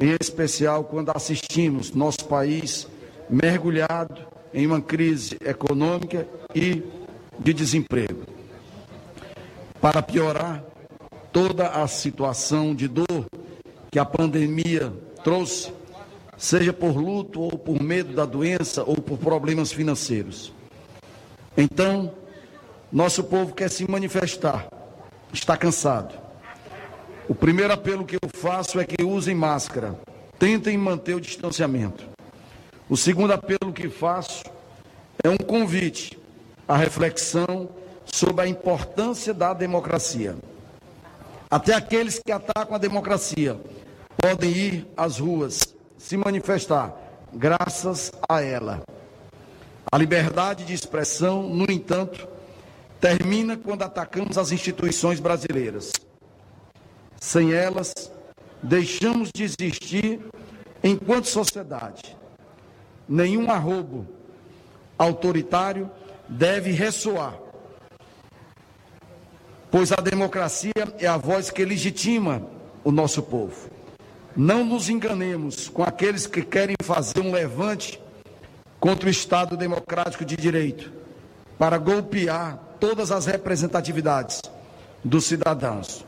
[0.00, 2.88] em especial quando assistimos nosso país
[3.28, 6.82] mergulhado em uma crise econômica e
[7.38, 8.24] de desemprego.
[9.80, 10.64] Para piorar
[11.30, 13.26] toda a situação de dor
[13.90, 15.72] que a pandemia trouxe,
[16.36, 20.52] seja por luto ou por medo da doença ou por problemas financeiros.
[21.56, 22.12] Então,
[22.90, 24.68] nosso povo quer se manifestar,
[25.32, 26.29] está cansado.
[27.30, 29.94] O primeiro apelo que eu faço é que usem máscara,
[30.36, 32.04] tentem manter o distanciamento.
[32.88, 34.42] O segundo apelo que faço
[35.22, 36.18] é um convite
[36.66, 37.68] a reflexão
[38.04, 40.34] sobre a importância da democracia.
[41.48, 43.60] Até aqueles que atacam a democracia
[44.16, 46.92] podem ir às ruas, se manifestar,
[47.32, 48.82] graças a ela.
[49.92, 52.26] A liberdade de expressão, no entanto,
[53.00, 55.92] termina quando atacamos as instituições brasileiras.
[57.20, 58.10] Sem elas,
[58.62, 60.20] deixamos de existir
[60.82, 62.16] enquanto sociedade.
[63.06, 64.06] Nenhum arrobo
[64.96, 65.90] autoritário
[66.26, 67.38] deve ressoar,
[69.70, 72.42] pois a democracia é a voz que legitima
[72.82, 73.68] o nosso povo.
[74.34, 78.00] Não nos enganemos com aqueles que querem fazer um levante
[78.78, 80.90] contra o Estado democrático de direito
[81.58, 84.40] para golpear todas as representatividades
[85.04, 86.06] dos cidadãos.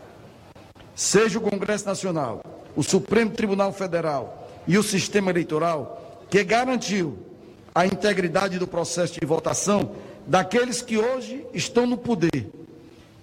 [1.02, 2.44] Seja o Congresso Nacional,
[2.76, 7.18] o Supremo Tribunal Federal e o sistema eleitoral que garantiu
[7.74, 9.96] a integridade do processo de votação
[10.28, 12.48] daqueles que hoje estão no poder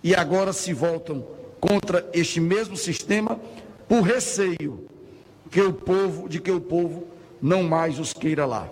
[0.04, 1.26] e agora se voltam
[1.58, 3.40] contra este mesmo sistema
[3.88, 4.86] por receio
[5.50, 7.08] que o povo, de que o povo
[7.42, 8.68] não mais os queira lá.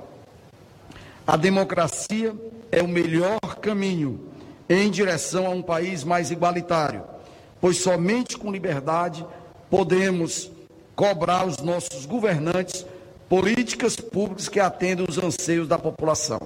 [1.25, 2.35] A democracia
[2.69, 4.19] é o melhor caminho
[4.67, 7.15] em direção a um país mais igualitário,
[7.59, 9.25] pois somente com liberdade
[9.69, 10.51] podemos
[10.95, 12.85] cobrar os nossos governantes
[13.29, 16.39] políticas públicas que atendam os anseios da população.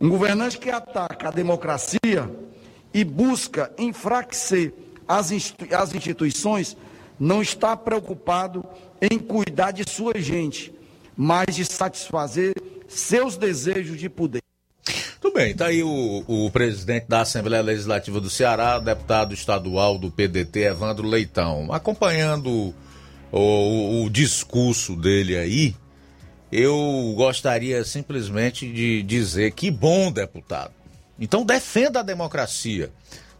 [0.00, 2.30] Um governante que ataca a democracia
[2.92, 4.72] e busca enfraquecer
[5.06, 5.30] as,
[5.94, 6.76] instituições
[7.18, 8.64] não está preocupado
[9.00, 10.72] em cuidar de sua gente,
[11.16, 12.54] mas de satisfazer
[12.88, 14.42] seus desejos de poder.
[15.30, 20.10] Tudo bem, está aí o, o, presidente da Assembleia Legislativa do Ceará, deputado estadual do
[20.10, 21.72] PDT, Evandro Leitão.
[21.72, 22.74] Acompanhando o,
[23.30, 25.76] o, o discurso dele aí,
[26.50, 30.72] eu gostaria simplesmente de dizer que bom, deputado.
[31.16, 32.90] Então defenda a democracia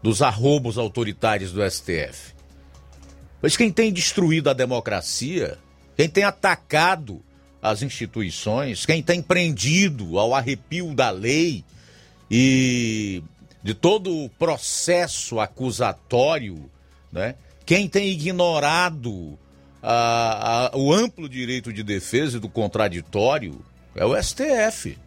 [0.01, 2.33] dos arrobos autoritários do STF.
[3.41, 5.57] Pois quem tem destruído a democracia,
[5.97, 7.21] quem tem atacado
[7.61, 11.65] as instituições, quem tem prendido ao arrepio da lei
[12.33, 13.21] e
[13.61, 16.71] de todo o processo acusatório,
[17.11, 17.35] né?
[17.65, 19.37] quem tem ignorado
[19.83, 23.59] a, a, o amplo direito de defesa e do contraditório
[23.93, 24.97] é o STF.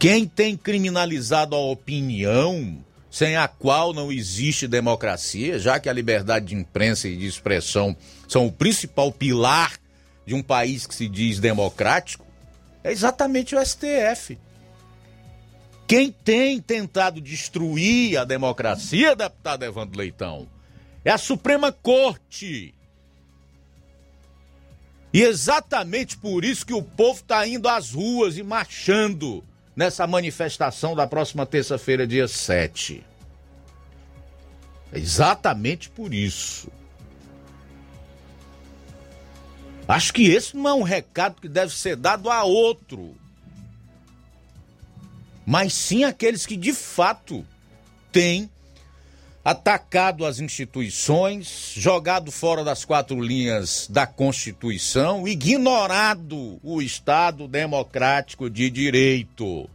[0.00, 6.46] Quem tem criminalizado a opinião, sem a qual não existe democracia, já que a liberdade
[6.46, 9.74] de imprensa e de expressão são o principal pilar
[10.26, 12.26] de um país que se diz democrático,
[12.82, 14.36] é exatamente o STF.
[15.86, 20.48] Quem tem tentado destruir a democracia, deputado Evandro Leitão,
[21.04, 22.74] é a Suprema Corte.
[25.12, 29.44] E exatamente por isso que o povo está indo às ruas e marchando
[29.76, 33.04] nessa manifestação da próxima terça-feira, dia 7.
[34.92, 36.68] É exatamente por isso.
[39.86, 43.14] Acho que esse não é um recado que deve ser dado a outro,
[45.46, 47.46] mas sim aqueles que de fato
[48.10, 48.50] têm
[49.44, 58.68] atacado as instituições, jogado fora das quatro linhas da Constituição, ignorado o Estado democrático de
[58.68, 59.70] direito.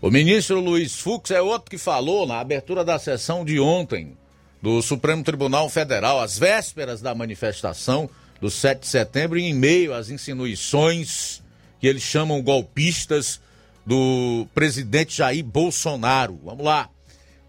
[0.00, 4.16] O ministro Luiz Fux é outro que falou na abertura da sessão de ontem
[4.62, 8.08] do Supremo Tribunal Federal, às vésperas da manifestação
[8.40, 11.42] do 7 de setembro, em meio às insinuações
[11.80, 13.40] que eles chamam golpistas
[13.84, 16.40] do presidente Jair Bolsonaro.
[16.44, 16.88] Vamos lá.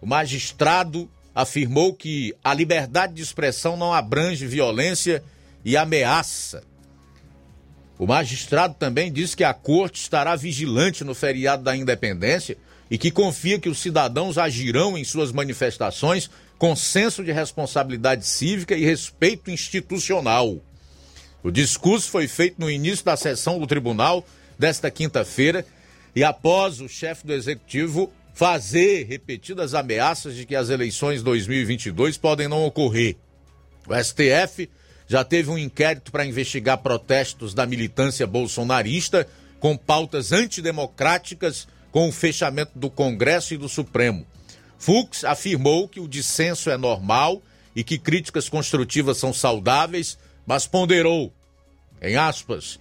[0.00, 5.22] O magistrado afirmou que a liberdade de expressão não abrange violência
[5.64, 6.62] e ameaça.
[7.98, 12.56] O magistrado também disse que a corte estará vigilante no feriado da independência
[12.90, 18.76] e que confia que os cidadãos agirão em suas manifestações com senso de responsabilidade cívica
[18.76, 20.58] e respeito institucional.
[21.42, 24.26] O discurso foi feito no início da sessão do tribunal
[24.58, 25.64] desta quinta-feira
[26.14, 32.48] e após o chefe do executivo fazer repetidas ameaças de que as eleições 2022 podem
[32.48, 33.16] não ocorrer.
[33.86, 34.68] O STF
[35.06, 39.26] já teve um inquérito para investigar protestos da militância bolsonarista
[39.58, 44.26] com pautas antidemocráticas com o fechamento do Congresso e do Supremo.
[44.78, 47.42] Fux afirmou que o dissenso é normal
[47.74, 51.30] e que críticas construtivas são saudáveis, mas ponderou,
[52.00, 52.80] em aspas,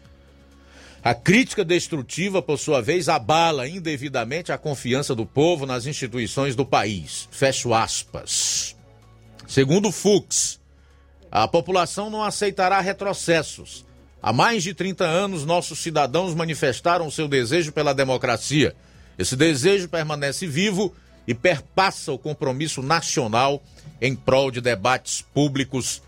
[1.04, 6.66] a crítica destrutiva, por sua vez, abala indevidamente a confiança do povo nas instituições do
[6.66, 7.28] país.
[7.30, 8.74] Fecho aspas.
[9.46, 10.62] Segundo Fux,
[11.30, 13.86] a população não aceitará retrocessos.
[14.22, 18.74] Há mais de 30 anos, nossos cidadãos manifestaram seu desejo pela democracia.
[19.20, 20.96] Esse desejo permanece vivo
[21.28, 23.62] e perpassa o compromisso nacional
[24.02, 26.02] em prol de debates públicos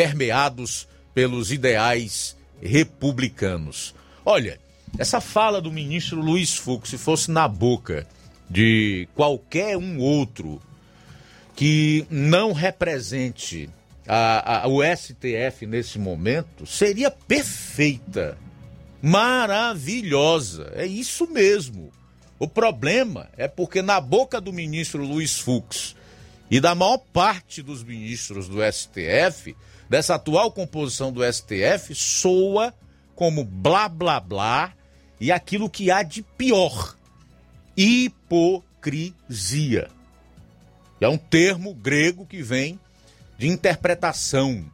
[0.00, 3.94] permeados pelos ideais republicanos.
[4.24, 4.58] Olha,
[4.98, 8.06] essa fala do ministro Luiz Fux, se fosse na boca
[8.48, 10.58] de qualquer um outro
[11.54, 13.68] que não represente
[14.08, 18.38] a, a, o STF nesse momento, seria perfeita,
[19.02, 20.72] maravilhosa.
[20.76, 21.92] É isso mesmo.
[22.38, 25.94] O problema é porque na boca do ministro Luiz Fux
[26.50, 29.54] e da maior parte dos ministros do STF,
[29.90, 32.72] dessa atual composição do STF, soa
[33.16, 34.72] como blá blá blá
[35.20, 36.96] e aquilo que há de pior:
[37.76, 39.10] hipocrisia.
[41.00, 42.78] É um termo grego que vem
[43.36, 44.64] de interpretação,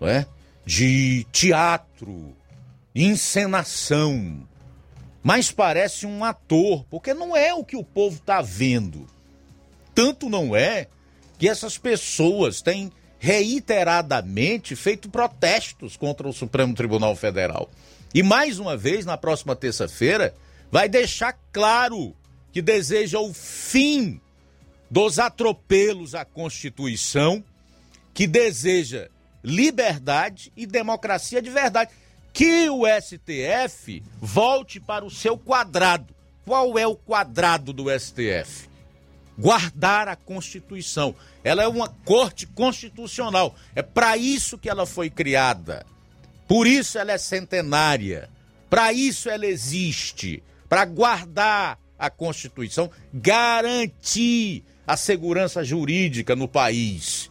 [0.00, 0.26] não é?
[0.66, 2.34] de teatro,
[2.94, 4.46] encenação.
[5.22, 9.06] Mas parece um ator, porque não é o que o povo está vendo.
[9.94, 10.88] Tanto não é
[11.38, 12.90] que essas pessoas têm
[13.20, 17.70] reiteradamente feito protestos contra o Supremo Tribunal Federal.
[18.14, 20.34] E mais uma vez, na próxima terça-feira,
[20.72, 22.16] vai deixar claro
[22.50, 24.18] que deseja o fim
[24.90, 27.44] dos atropelos à Constituição,
[28.14, 29.08] que deseja
[29.44, 31.90] liberdade e democracia de verdade.
[32.32, 36.14] Que o STF volte para o seu quadrado.
[36.46, 38.69] Qual é o quadrado do STF?
[39.40, 41.14] Guardar a Constituição.
[41.42, 43.56] Ela é uma corte constitucional.
[43.74, 45.86] É para isso que ela foi criada.
[46.46, 48.28] Por isso ela é centenária.
[48.68, 50.42] Para isso ela existe.
[50.68, 57.30] Para guardar a Constituição, garantir a segurança jurídica no país.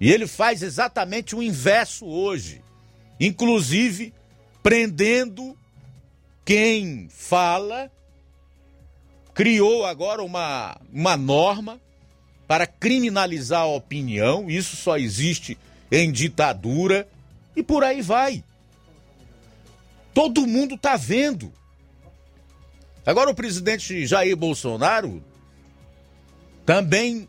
[0.00, 2.62] E ele faz exatamente o inverso hoje.
[3.18, 4.12] Inclusive,
[4.62, 5.56] prendendo
[6.44, 7.90] quem fala,
[9.36, 11.78] criou agora uma, uma norma
[12.48, 15.58] para criminalizar a opinião, isso só existe
[15.92, 17.06] em ditadura
[17.54, 18.42] e por aí vai.
[20.14, 21.52] Todo mundo está vendo.
[23.04, 25.22] Agora o presidente Jair Bolsonaro
[26.64, 27.28] também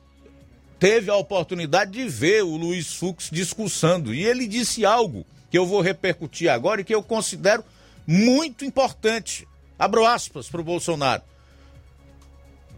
[0.80, 5.66] teve a oportunidade de ver o Luiz Fux discursando e ele disse algo que eu
[5.66, 7.66] vou repercutir agora e que eu considero
[8.08, 9.46] muito importante.
[9.78, 11.22] Abro aspas para o Bolsonaro.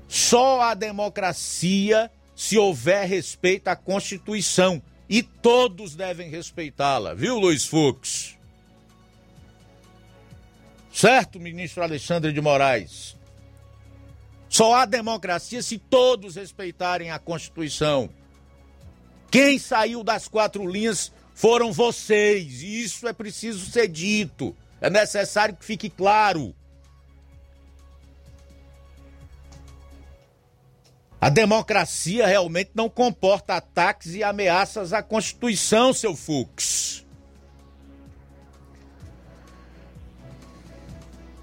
[0.10, 4.81] Só a democracia se houver respeito à Constituição.
[5.07, 8.36] E todos devem respeitá-la, viu, Luiz Fux?
[10.91, 13.15] Certo, ministro Alexandre de Moraes?
[14.49, 18.10] Só há democracia se todos respeitarem a Constituição.
[19.30, 24.56] Quem saiu das quatro linhas foram vocês, e isso é preciso ser dito.
[24.81, 26.56] É necessário que fique claro.
[31.22, 37.06] A democracia realmente não comporta ataques e ameaças à Constituição, seu Fux.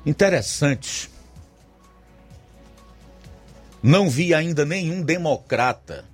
[0.04, 1.10] Interessante.
[3.82, 6.04] Não vi ainda nenhum democrata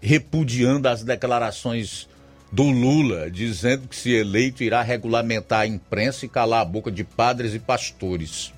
[0.00, 2.06] repudiando as declarações
[2.52, 7.02] do Lula, dizendo que, se eleito, irá regulamentar a imprensa e calar a boca de
[7.02, 8.52] padres e pastores.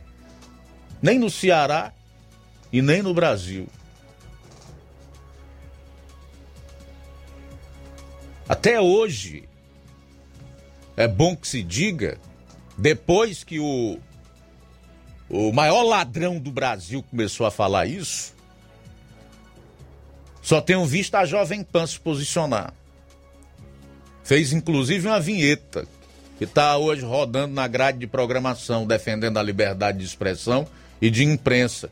[1.00, 1.92] Nem no Ceará
[2.72, 3.68] e nem no Brasil.
[8.48, 9.46] Até hoje,
[10.96, 12.18] é bom que se diga,
[12.78, 13.98] depois que o,
[15.28, 18.34] o maior ladrão do Brasil começou a falar isso,
[20.40, 22.72] só tenho visto a Jovem Pan se posicionar.
[24.24, 25.86] Fez inclusive uma vinheta
[26.38, 30.66] que está hoje rodando na grade de programação, defendendo a liberdade de expressão
[31.02, 31.90] e de imprensa,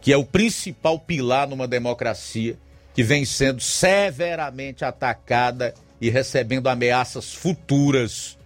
[0.00, 2.56] que é o principal pilar numa democracia
[2.94, 8.38] que vem sendo severamente atacada e recebendo ameaças futuras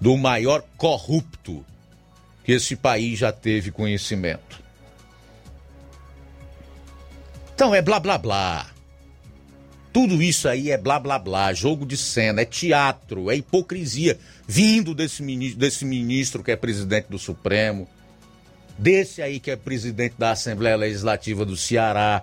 [0.00, 1.64] do maior corrupto
[2.44, 4.62] que esse país já teve conhecimento.
[7.54, 8.70] Então é blá blá blá.
[9.92, 14.16] Tudo isso aí é blá blá blá, jogo de cena, é teatro, é hipocrisia
[14.46, 17.88] vindo desse ministro, desse ministro que é presidente do Supremo,
[18.80, 22.22] desse aí que é presidente da Assembleia Legislativa do Ceará,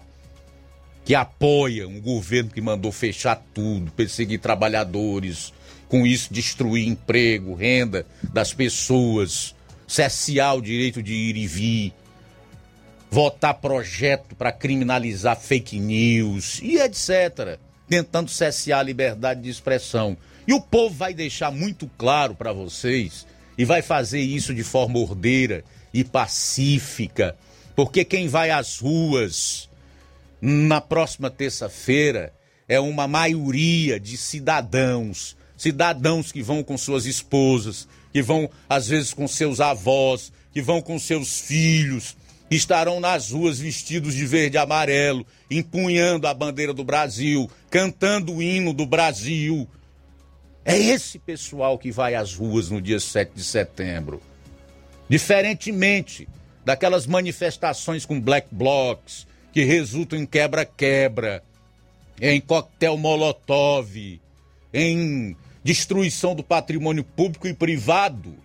[1.06, 5.54] que apoia um governo que mandou fechar tudo, perseguir trabalhadores,
[5.88, 9.56] com isso destruir emprego, renda das pessoas,
[9.88, 11.94] cessear o direito de ir e vir,
[13.12, 20.18] votar projeto para criminalizar fake news e etc, tentando cessear a liberdade de expressão.
[20.48, 24.98] E o povo vai deixar muito claro para vocês e vai fazer isso de forma
[24.98, 25.64] ordeira
[25.98, 27.36] e pacífica,
[27.76, 29.68] porque quem vai às ruas
[30.40, 32.32] na próxima terça-feira
[32.68, 39.12] é uma maioria de cidadãos, cidadãos que vão com suas esposas, que vão às vezes
[39.12, 42.16] com seus avós, que vão com seus filhos,
[42.52, 48.44] estarão nas ruas vestidos de verde e amarelo, empunhando a bandeira do Brasil, cantando o
[48.44, 49.68] hino do Brasil.
[50.64, 54.22] É esse pessoal que vai às ruas no dia 7 de setembro.
[55.10, 56.28] Diferentemente
[56.66, 61.44] daquelas manifestações com black blocs que resultam em quebra-quebra,
[62.20, 64.20] em coquetel molotov,
[64.74, 68.36] em destruição do patrimônio público e privado,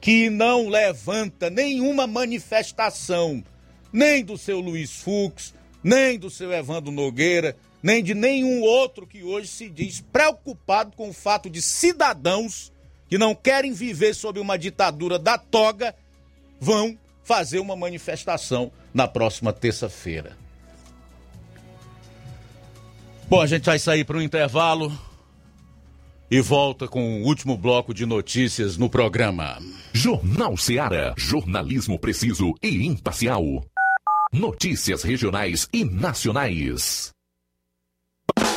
[0.00, 3.42] que não levanta nenhuma manifestação,
[3.90, 9.22] nem do seu Luiz Fux, nem do seu Evandro Nogueira, nem de nenhum outro que
[9.22, 12.70] hoje se diz preocupado com o fato de cidadãos
[13.08, 15.94] que não querem viver sob uma ditadura da toga
[16.60, 20.36] vão fazer uma manifestação na próxima terça-feira.
[23.28, 24.92] Bom, a gente vai sair para o intervalo
[26.30, 29.58] e volta com o último bloco de notícias no programa.
[29.92, 31.14] Jornal Seara.
[31.16, 33.64] Jornalismo preciso e imparcial.
[34.32, 37.13] Notícias regionais e nacionais.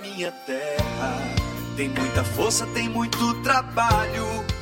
[0.00, 1.20] Minha terra
[1.76, 4.41] tem muita força, tem muito trabalho.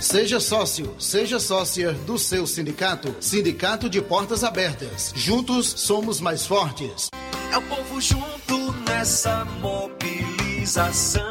[0.00, 3.16] Seja sócio, seja sócia do seu sindicato.
[3.18, 5.12] Sindicato de Portas Abertas.
[5.16, 7.08] Juntos somos mais fortes.
[7.50, 11.24] É o povo junto nessa mobilização.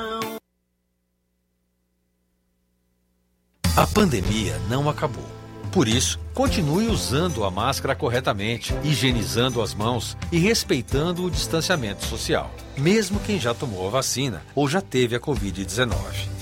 [3.78, 5.30] A pandemia não acabou.
[5.72, 12.50] Por isso, continue usando a máscara corretamente, higienizando as mãos e respeitando o distanciamento social,
[12.78, 16.35] mesmo quem já tomou a vacina ou já teve a Covid-19.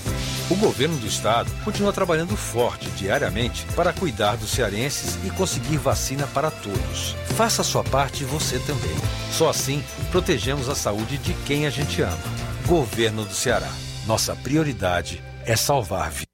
[0.50, 6.26] O governo do estado continua trabalhando forte diariamente para cuidar dos cearenses e conseguir vacina
[6.26, 7.16] para todos.
[7.34, 8.94] Faça a sua parte você também.
[9.32, 12.18] Só assim protegemos a saúde de quem a gente ama.
[12.66, 13.70] Governo do Ceará.
[14.06, 16.33] Nossa prioridade é salvar vidas.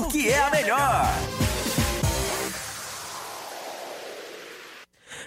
[0.01, 1.05] porque é a melhor.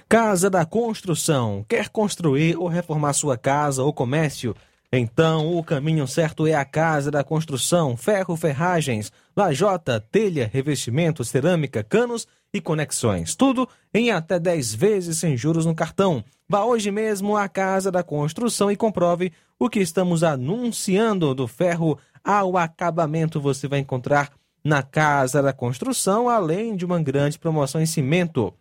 [0.09, 1.65] Casa da Construção.
[1.69, 4.55] Quer construir ou reformar sua casa ou comércio?
[4.93, 7.97] Então, o caminho certo é a Casa da Construção.
[7.97, 13.35] Ferro, ferragens, lajota, telha, revestimento, cerâmica, canos e conexões.
[13.35, 16.25] Tudo em até 10 vezes sem juros no cartão.
[16.49, 21.99] Vá hoje mesmo à Casa da Construção e comprove o que estamos anunciando do ferro
[22.23, 23.41] ao acabamento.
[23.41, 24.31] Você vai encontrar
[24.65, 28.53] na Casa da Construção, além de uma grande promoção em cimento.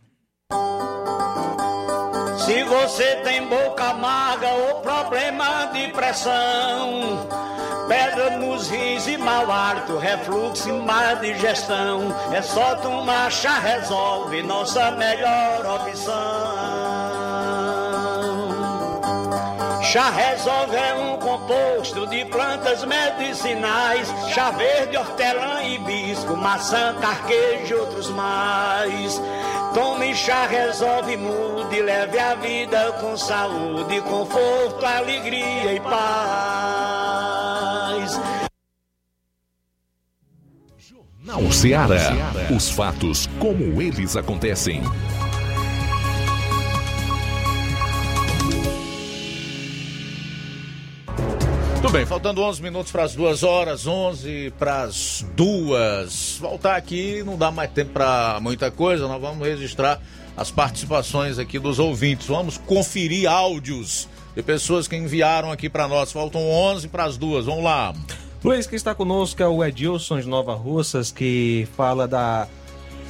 [2.45, 4.26] Se você tem boca ou
[5.97, 7.27] problema de pressão,
[7.89, 14.43] pedra nos rins e mau hálito, refluxo e má digestão, é só tomar chá resolve,
[14.43, 16.17] nossa melhor opção.
[19.83, 27.75] Chá resolve é um composto de plantas medicinais, chá verde, hortelã, hibisco, maçã, carquejo e
[27.75, 29.21] outros mais.
[29.77, 36.99] Tome chá, resolve, mude, leve a vida com saúde, conforto, alegria e paz.
[40.79, 41.99] Jornal Ceará.
[42.57, 44.83] Os fatos como eles acontecem.
[51.97, 56.37] Bem, faltando 11 minutos para as duas horas, 11 para as duas.
[56.39, 59.99] Voltar aqui não dá mais tempo para muita coisa, nós vamos registrar
[60.37, 62.27] as participações aqui dos ouvintes.
[62.27, 66.13] Vamos conferir áudios de pessoas que enviaram aqui para nós.
[66.13, 67.95] Faltam 11 para as duas, vamos lá.
[68.45, 72.47] Luiz, que está conosco é o Edilson de Nova Russas, que fala da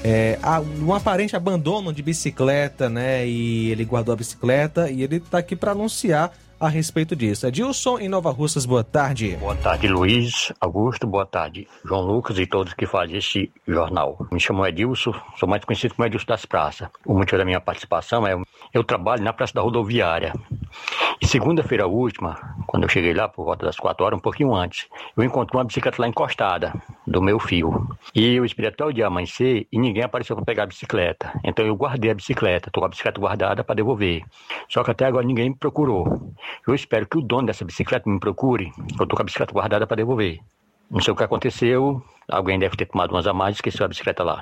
[0.05, 0.39] é,
[0.81, 3.27] um aparente abandono de bicicleta, né?
[3.27, 7.47] E ele guardou a bicicleta e ele está aqui para anunciar a respeito disso.
[7.47, 9.37] Edilson em Nova Russas, boa tarde.
[9.37, 14.27] Boa tarde, Luiz Augusto, boa tarde, João Lucas e todos que fazem esse jornal.
[14.33, 16.89] Me chamo Edilson, sou mais conhecido como Edilson das Praças.
[17.05, 18.35] O motivo da minha participação é
[18.73, 20.33] eu trabalho na Praça da Rodoviária.
[21.20, 24.87] E segunda-feira última, quando eu cheguei lá por volta das quatro horas, um pouquinho antes,
[25.16, 26.73] eu encontrei uma bicicleta lá encostada
[27.07, 27.89] do meu fio.
[28.15, 31.33] E eu esperei até o dia amanhecer e ninguém apareceu para pegar a bicicleta.
[31.45, 34.24] Então eu guardei a bicicleta, estou com a bicicleta guardada para devolver.
[34.69, 36.35] Só que até agora ninguém me procurou.
[36.66, 38.73] Eu espero que o dono dessa bicicleta me procure.
[38.98, 40.40] Eu estou com a bicicleta guardada para devolver.
[40.91, 43.89] Não sei o que aconteceu, alguém deve ter tomado umas a mais e esqueceu a
[43.89, 44.41] bicicleta lá.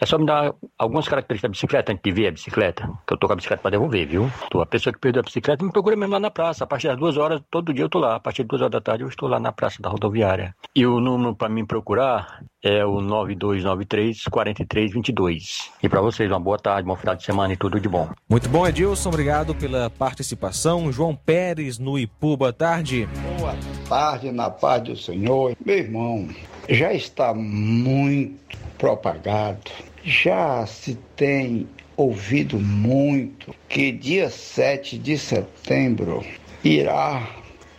[0.00, 3.18] É só me dar algumas características da bicicleta antes de ver a bicicleta, que eu
[3.18, 4.30] tô com a bicicleta para devolver, viu?
[4.50, 6.64] Tô, a pessoa que perdeu a bicicleta me procura mesmo lá na praça.
[6.64, 8.16] A partir das duas horas, todo dia eu tô lá.
[8.16, 10.54] A partir das duas horas da tarde eu estou lá na praça da rodoviária.
[10.74, 15.70] E o número para me procurar é o 9293 4322.
[15.82, 18.08] E para vocês, uma boa tarde, bom final de semana e tudo de bom.
[18.28, 19.08] Muito bom, Edilson.
[19.08, 20.90] Obrigado pela participação.
[20.92, 23.08] João Pérez no Ipu, boa tarde.
[23.50, 25.56] Boa tarde, na paz do Senhor.
[25.64, 26.28] Meu irmão,
[26.68, 29.70] já está muito propagado,
[30.04, 31.66] já se tem
[31.96, 36.24] ouvido muito que dia 7 de setembro
[36.62, 37.28] irá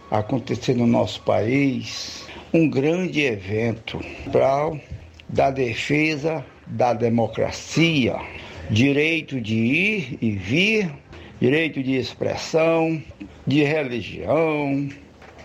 [0.09, 3.99] acontecer no nosso país um grande evento
[4.31, 4.71] para
[5.29, 8.17] da defesa da democracia,
[8.69, 10.91] direito de ir e vir
[11.39, 13.01] direito de expressão,
[13.47, 14.87] de religião,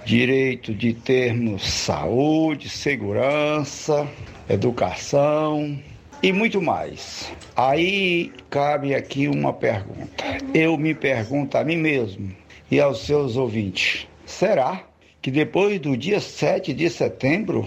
[0.06, 4.06] direito de termos saúde, segurança,
[4.48, 5.76] educação
[6.22, 7.32] e muito mais.
[7.56, 10.24] Aí cabe aqui uma pergunta.
[10.54, 12.30] Eu me pergunto a mim mesmo
[12.70, 14.84] e aos seus ouvintes: será
[15.20, 17.66] que depois do dia 7 de setembro,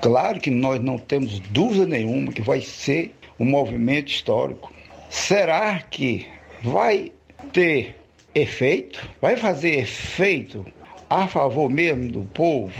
[0.00, 4.72] claro que nós não temos dúvida nenhuma que vai ser um movimento histórico,
[5.10, 6.26] será que
[6.62, 7.12] vai
[7.52, 7.94] ter
[8.34, 9.06] efeito?
[9.20, 10.64] Vai fazer efeito
[11.14, 12.72] a favor mesmo do povo,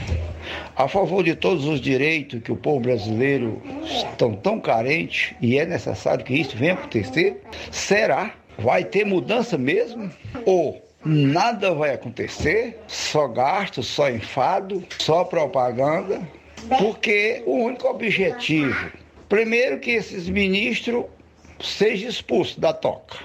[0.74, 5.64] a favor de todos os direitos que o povo brasileiro estão tão carente e é
[5.64, 7.40] necessário que isso venha acontecer?
[7.70, 8.34] Será?
[8.58, 10.10] Vai ter mudança mesmo?
[10.44, 12.80] Ou nada vai acontecer?
[12.88, 16.20] Só gasto, só enfado, só propaganda?
[16.78, 18.90] Porque o único objetivo,
[19.28, 21.04] primeiro que esses ministros
[21.60, 23.16] sejam expulsos da toca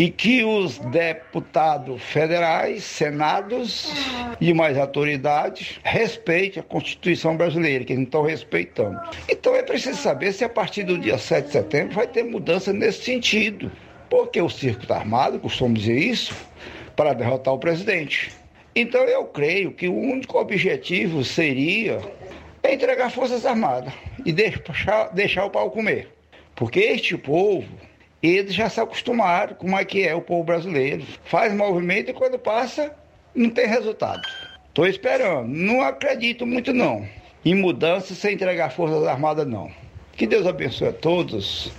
[0.00, 3.92] e que os deputados federais, senados
[4.40, 8.98] e mais autoridades respeitem a Constituição brasileira, que não estão respeitando.
[9.28, 12.72] Então é preciso saber se a partir do dia 7 de setembro vai ter mudança
[12.72, 13.70] nesse sentido.
[14.08, 16.34] Porque o circo está armado, costumo dizer isso,
[16.96, 18.32] para derrotar o presidente.
[18.74, 22.00] Então eu creio que o único objetivo seria
[22.64, 23.92] entregar Forças Armadas
[24.24, 26.08] e deixar, deixar o pau comer.
[26.54, 27.68] Porque este povo
[28.22, 31.04] eles já se acostumaram com como é que é o povo brasileiro.
[31.24, 32.94] Faz movimento e quando passa,
[33.34, 34.22] não tem resultado.
[34.68, 35.48] Estou esperando.
[35.48, 37.06] Não acredito muito não.
[37.44, 39.70] Em mudança sem entregar Forças Armadas, não.
[40.16, 41.72] Que Deus abençoe a todos.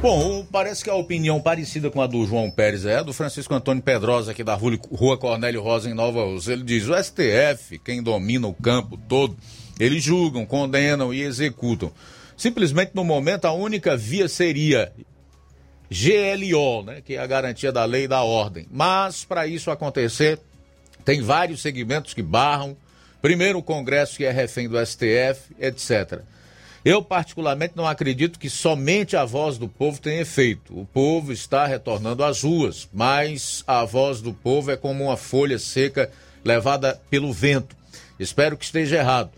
[0.00, 3.52] Bom, parece que a opinião parecida com a do João Pérez é a do Francisco
[3.52, 6.52] Antônio Pedrosa, aqui da Rua Cornélio Rosa, em Nova Rússia.
[6.52, 9.36] Ele diz: o STF, quem domina o campo todo,
[9.80, 11.90] eles julgam, condenam e executam.
[12.36, 14.92] Simplesmente no momento a única via seria
[15.90, 18.66] GLO, né, que é a garantia da lei e da ordem.
[18.70, 20.38] Mas para isso acontecer,
[21.04, 22.76] tem vários segmentos que barram.
[23.22, 26.20] Primeiro o Congresso que é refém do STF, etc.
[26.84, 30.78] Eu particularmente não acredito que somente a voz do povo tenha efeito.
[30.78, 35.58] O povo está retornando às ruas, mas a voz do povo é como uma folha
[35.58, 36.10] seca
[36.44, 37.76] levada pelo vento.
[38.18, 39.30] Espero que esteja errado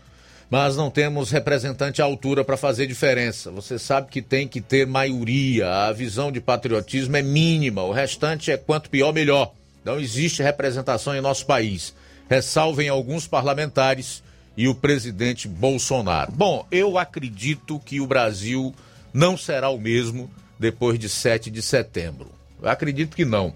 [0.51, 3.49] mas não temos representante à altura para fazer diferença.
[3.51, 8.51] Você sabe que tem que ter maioria, a visão de patriotismo é mínima, o restante
[8.51, 9.53] é quanto pior, melhor.
[9.85, 11.95] Não existe representação em nosso país.
[12.29, 14.21] Ressalvem alguns parlamentares
[14.57, 16.33] e o presidente Bolsonaro.
[16.33, 18.75] Bom, eu acredito que o Brasil
[19.13, 20.29] não será o mesmo
[20.59, 22.29] depois de 7 de setembro.
[22.61, 23.53] Eu acredito que não.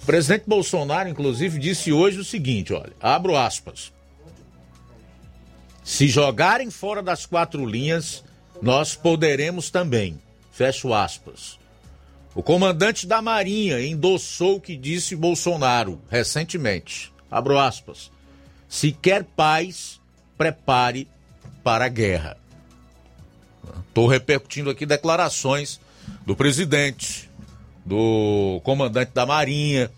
[0.00, 3.92] O presidente Bolsonaro, inclusive, disse hoje o seguinte: olha, abro aspas.
[5.88, 8.22] Se jogarem fora das quatro linhas,
[8.60, 10.20] nós poderemos também.
[10.52, 11.58] Fecho aspas.
[12.34, 17.10] O comandante da Marinha endossou o que disse Bolsonaro recentemente.
[17.30, 18.10] Abro aspas.
[18.68, 19.98] Se quer paz,
[20.36, 21.08] prepare
[21.64, 22.36] para a guerra.
[23.88, 25.80] Estou repercutindo aqui declarações
[26.26, 27.30] do presidente,
[27.82, 29.90] do comandante da Marinha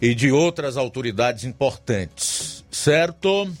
[0.00, 2.64] e de outras autoridades importantes.
[2.70, 3.52] Certo?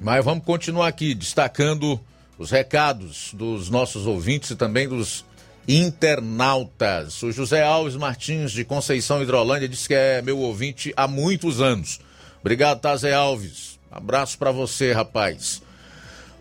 [0.00, 2.00] Mas vamos continuar aqui destacando
[2.38, 5.24] os recados dos nossos ouvintes e também dos
[5.66, 7.20] internautas.
[7.22, 12.00] O José Alves Martins de Conceição Hidrolândia disse que é meu ouvinte há muitos anos.
[12.40, 13.78] Obrigado, Tazé Alves.
[13.90, 15.60] Abraço para você, rapaz.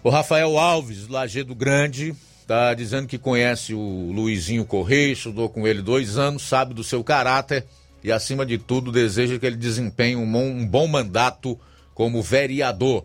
[0.04, 2.16] O Rafael Alves, Lagedo Grande,
[2.46, 7.04] tá dizendo que conhece o Luizinho Correia, estudou com ele dois anos, sabe do seu
[7.04, 7.66] caráter
[8.04, 11.60] e, acima de tudo, deseja que ele desempenhe um bom, um bom mandato
[11.96, 13.04] como vereador.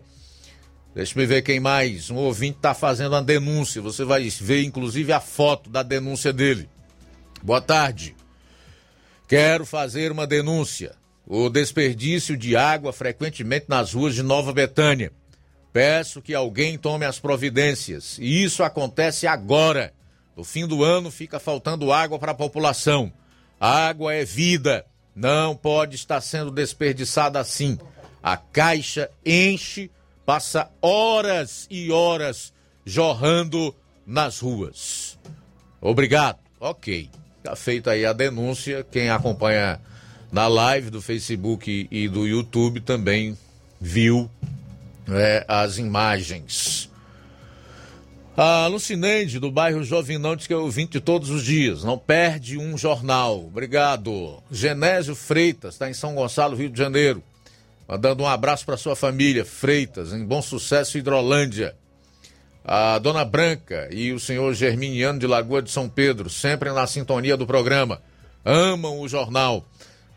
[0.95, 2.11] Deixa eu ver quem mais.
[2.11, 3.81] Um ouvinte está fazendo uma denúncia.
[3.81, 6.69] Você vai ver, inclusive, a foto da denúncia dele.
[7.41, 8.15] Boa tarde.
[9.27, 10.95] Quero fazer uma denúncia.
[11.25, 15.11] O desperdício de água frequentemente nas ruas de Nova Betânia.
[15.71, 18.19] Peço que alguém tome as providências.
[18.19, 19.91] E isso acontece agora.
[20.37, 23.11] No fim do ano fica faltando água para a população.
[23.59, 24.85] água é vida.
[25.15, 27.79] Não pode estar sendo desperdiçada assim.
[28.21, 29.89] A caixa enche
[30.25, 32.53] passa horas e horas
[32.85, 33.75] jorrando
[34.05, 35.17] nas ruas.
[35.81, 36.39] Obrigado.
[36.59, 37.09] Ok.
[37.43, 38.85] Tá feita aí a denúncia.
[38.89, 39.79] Quem acompanha
[40.31, 43.37] na live do Facebook e do YouTube também
[43.79, 44.29] viu
[45.09, 46.89] é, as imagens.
[48.35, 52.75] A Lucineide, do bairro Jovinão, diz que é ouvinte todos os dias, não perde um
[52.75, 53.45] jornal.
[53.45, 54.41] Obrigado.
[54.49, 57.21] Genésio Freitas, está em São Gonçalo, Rio de Janeiro.
[57.87, 61.75] Mandando um abraço para sua família, Freitas, em Bom Sucesso, Hidrolândia.
[62.65, 67.35] A Dona Branca e o senhor Germiniano de Lagoa de São Pedro, sempre na sintonia
[67.35, 68.01] do programa.
[68.45, 69.65] Amam o jornal.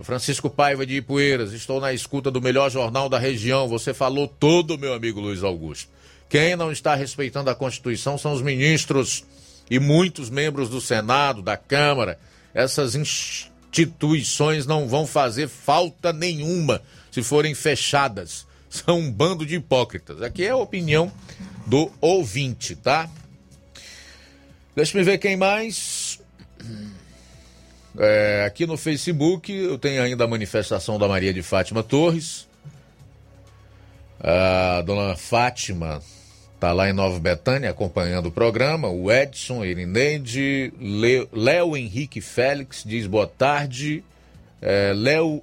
[0.01, 3.67] Francisco Paiva de Ipueiras, estou na escuta do melhor jornal da região.
[3.67, 5.91] Você falou todo, meu amigo Luiz Augusto.
[6.29, 9.25] Quem não está respeitando a Constituição são os ministros
[9.71, 12.19] e muitos membros do Senado, da Câmara.
[12.55, 16.83] Essas instituições não vão fazer falta nenhuma
[17.17, 18.47] se forem fechadas.
[18.69, 20.21] São um bando de hipócritas.
[20.21, 21.11] Aqui é a opinião
[21.67, 23.09] do ouvinte, tá?
[24.75, 26.21] Deixa eu ver quem mais.
[27.99, 32.47] É, aqui no Facebook eu tenho ainda a manifestação da Maria de Fátima Torres.
[34.21, 36.03] A dona Fátima
[36.55, 38.89] está lá em Nova Betânia acompanhando o programa.
[38.89, 40.71] O Edson, Irineide,
[41.33, 44.05] Léo Henrique Félix diz boa tarde.
[44.61, 45.43] É, Léo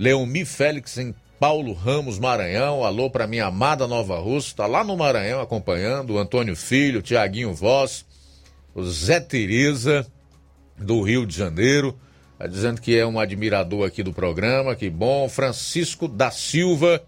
[0.00, 2.82] Leomi Félix em Paulo Ramos, Maranhão.
[2.86, 4.48] Alô para minha amada Nova Russa.
[4.48, 6.14] Está lá no Maranhão acompanhando.
[6.14, 8.06] O Antônio Filho, Tiaguinho Voz,
[8.74, 10.06] o Zé Tereza
[10.78, 12.00] do Rio de Janeiro,
[12.38, 15.28] tá dizendo que é um admirador aqui do programa, que bom.
[15.28, 17.04] Francisco da Silva,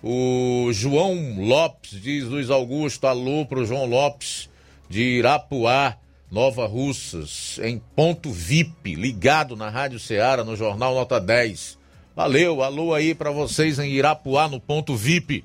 [0.00, 4.48] o João Lopes, diz Luiz Augusto, alô pro João Lopes
[4.88, 5.96] de Irapuá,
[6.30, 11.81] Nova Russas, em ponto VIP, ligado na Rádio Ceará, no Jornal Nota 10.
[12.14, 15.42] Valeu, alô aí para vocês em Irapuá, no ponto VIP.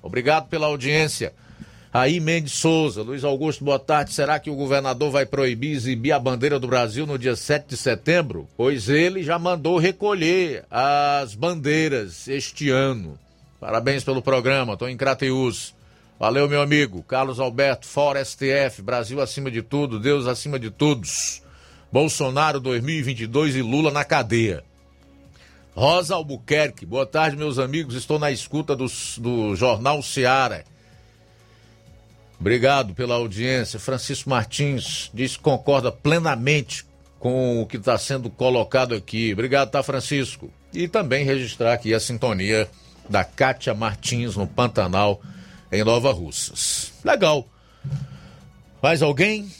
[0.00, 1.32] Obrigado pela audiência.
[1.92, 4.12] Aí Mendes Souza, Luiz Augusto, boa tarde.
[4.12, 7.76] Será que o governador vai proibir exibir a bandeira do Brasil no dia 7 de
[7.76, 8.48] setembro?
[8.56, 13.18] Pois ele já mandou recolher as bandeiras este ano.
[13.58, 15.74] Parabéns pelo programa, estou em Crateus.
[16.18, 17.02] Valeu, meu amigo.
[17.02, 21.42] Carlos Alberto, fora STF, Brasil acima de tudo, Deus acima de todos.
[21.90, 24.62] Bolsonaro 2022 e Lula na cadeia.
[25.74, 27.96] Rosa Albuquerque, boa tarde, meus amigos.
[27.96, 28.86] Estou na escuta do,
[29.18, 30.64] do Jornal Seara.
[32.38, 33.80] Obrigado pela audiência.
[33.80, 36.86] Francisco Martins diz que concorda plenamente
[37.18, 39.32] com o que está sendo colocado aqui.
[39.32, 40.48] Obrigado, tá, Francisco?
[40.72, 42.68] E também registrar aqui a sintonia
[43.08, 45.20] da Kátia Martins no Pantanal,
[45.72, 46.92] em Nova Russas.
[47.04, 47.48] Legal.
[48.80, 49.50] Mais alguém?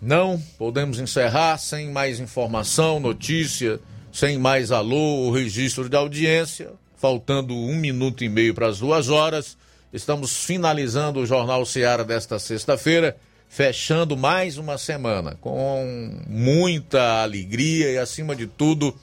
[0.00, 0.42] Não?
[0.56, 3.78] Podemos encerrar sem mais informação, notícia,
[4.14, 6.70] sem mais alô, o registro de audiência.
[6.96, 9.58] Faltando um minuto e meio para as duas horas.
[9.92, 13.16] Estamos finalizando o Jornal Seara desta sexta-feira,
[13.48, 18.96] fechando mais uma semana com muita alegria e, acima de tudo,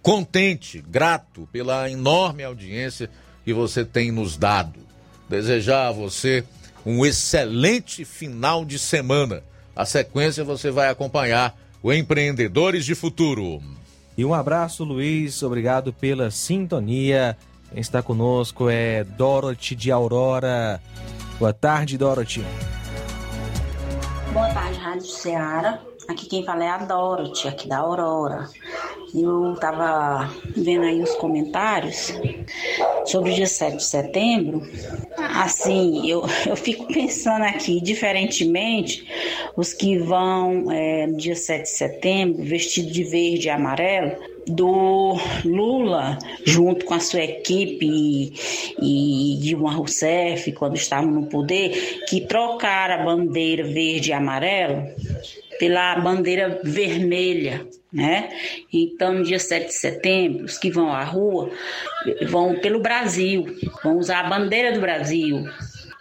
[0.00, 3.10] contente, grato pela enorme audiência
[3.44, 4.80] que você tem nos dado.
[5.28, 6.42] Desejar a você
[6.84, 9.42] um excelente final de semana.
[9.74, 13.60] A sequência você vai acompanhar o Empreendedores de Futuro.
[14.16, 15.42] E um abraço, Luiz.
[15.42, 17.36] Obrigado pela sintonia.
[17.70, 20.80] Quem está conosco é Dorothy de Aurora.
[21.38, 22.44] Boa tarde, Dorothy.
[24.32, 25.80] Boa tarde, Rádio Ceará.
[26.08, 28.48] Aqui quem fala é a Dorothy, aqui da Aurora.
[29.12, 32.12] Eu estava vendo aí os comentários
[33.06, 34.62] sobre o dia 7 de setembro.
[35.16, 39.04] Assim, eu, eu fico pensando aqui, diferentemente,
[39.56, 44.12] os que vão é, no dia 7 de setembro vestido de verde e amarelo,
[44.46, 48.32] do Lula, junto com a sua equipe
[48.80, 54.86] e, Dilma Rousseff, quando estavam no poder, que trocaram a bandeira verde e amarelo
[55.58, 58.30] pela bandeira vermelha, né?
[58.72, 61.50] Então, no dia 7 de setembro, os que vão à rua
[62.28, 63.46] vão pelo Brasil,
[63.82, 65.44] vão usar a bandeira do Brasil,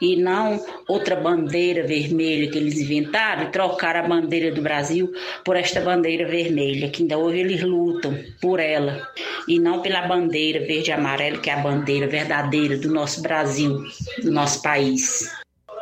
[0.01, 5.11] e não outra bandeira vermelha que eles inventaram e trocaram a bandeira do Brasil
[5.43, 9.07] por esta bandeira vermelha, que ainda hoje eles lutam por ela,
[9.47, 13.83] e não pela bandeira verde e amarelo, que é a bandeira verdadeira do nosso Brasil,
[14.21, 15.31] do nosso país.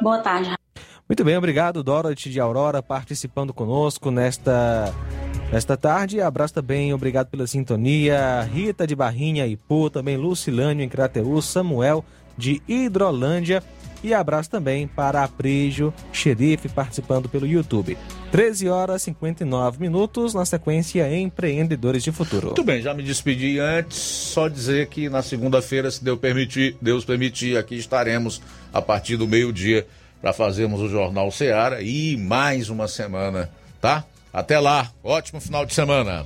[0.02, 0.63] Boa tarde.
[1.14, 4.92] Muito bem, obrigado, Dorothy de Aurora, participando conosco nesta
[5.52, 6.20] nesta tarde.
[6.20, 8.42] Abraço também, obrigado pela sintonia.
[8.52, 12.04] Rita de Barrinha, Ipu, também Lucilânio em Crateus, Samuel
[12.36, 13.62] de Hidrolândia
[14.04, 17.96] e abraço também para a Prígio Xerife participando pelo YouTube.
[18.32, 22.48] 13 horas e 59 minutos, na sequência Empreendedores de Futuro.
[22.48, 27.06] Muito bem, já me despedi antes, só dizer que na segunda-feira, se Deus permitir, Deus
[27.06, 28.42] permitir, aqui estaremos
[28.74, 29.86] a partir do meio-dia
[30.24, 33.52] para fazermos o Jornal Seara e mais uma semana,
[33.82, 34.06] tá?
[34.32, 36.26] Até lá, ótimo final de semana.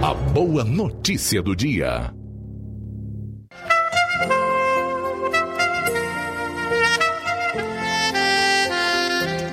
[0.00, 2.10] A boa notícia do dia.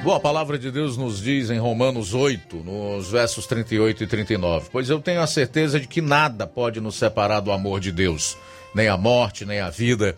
[0.01, 4.69] Boa, a palavra de Deus nos diz em Romanos 8, nos versos 38 e 39.
[4.71, 8.37] Pois eu tenho a certeza de que nada pode nos separar do amor de Deus,
[8.73, 10.15] nem a morte, nem a vida,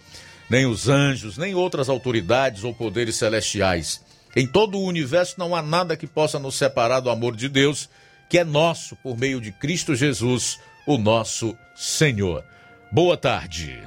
[0.49, 4.01] nem os anjos, nem outras autoridades ou poderes celestiais.
[4.35, 7.89] Em todo o universo não há nada que possa nos separar do amor de Deus,
[8.29, 12.43] que é nosso por meio de Cristo Jesus, o nosso Senhor.
[12.91, 13.79] Boa tarde.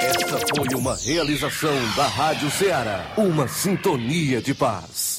[0.00, 5.15] Esta foi uma realização da Rádio Ceará, uma sintonia de paz.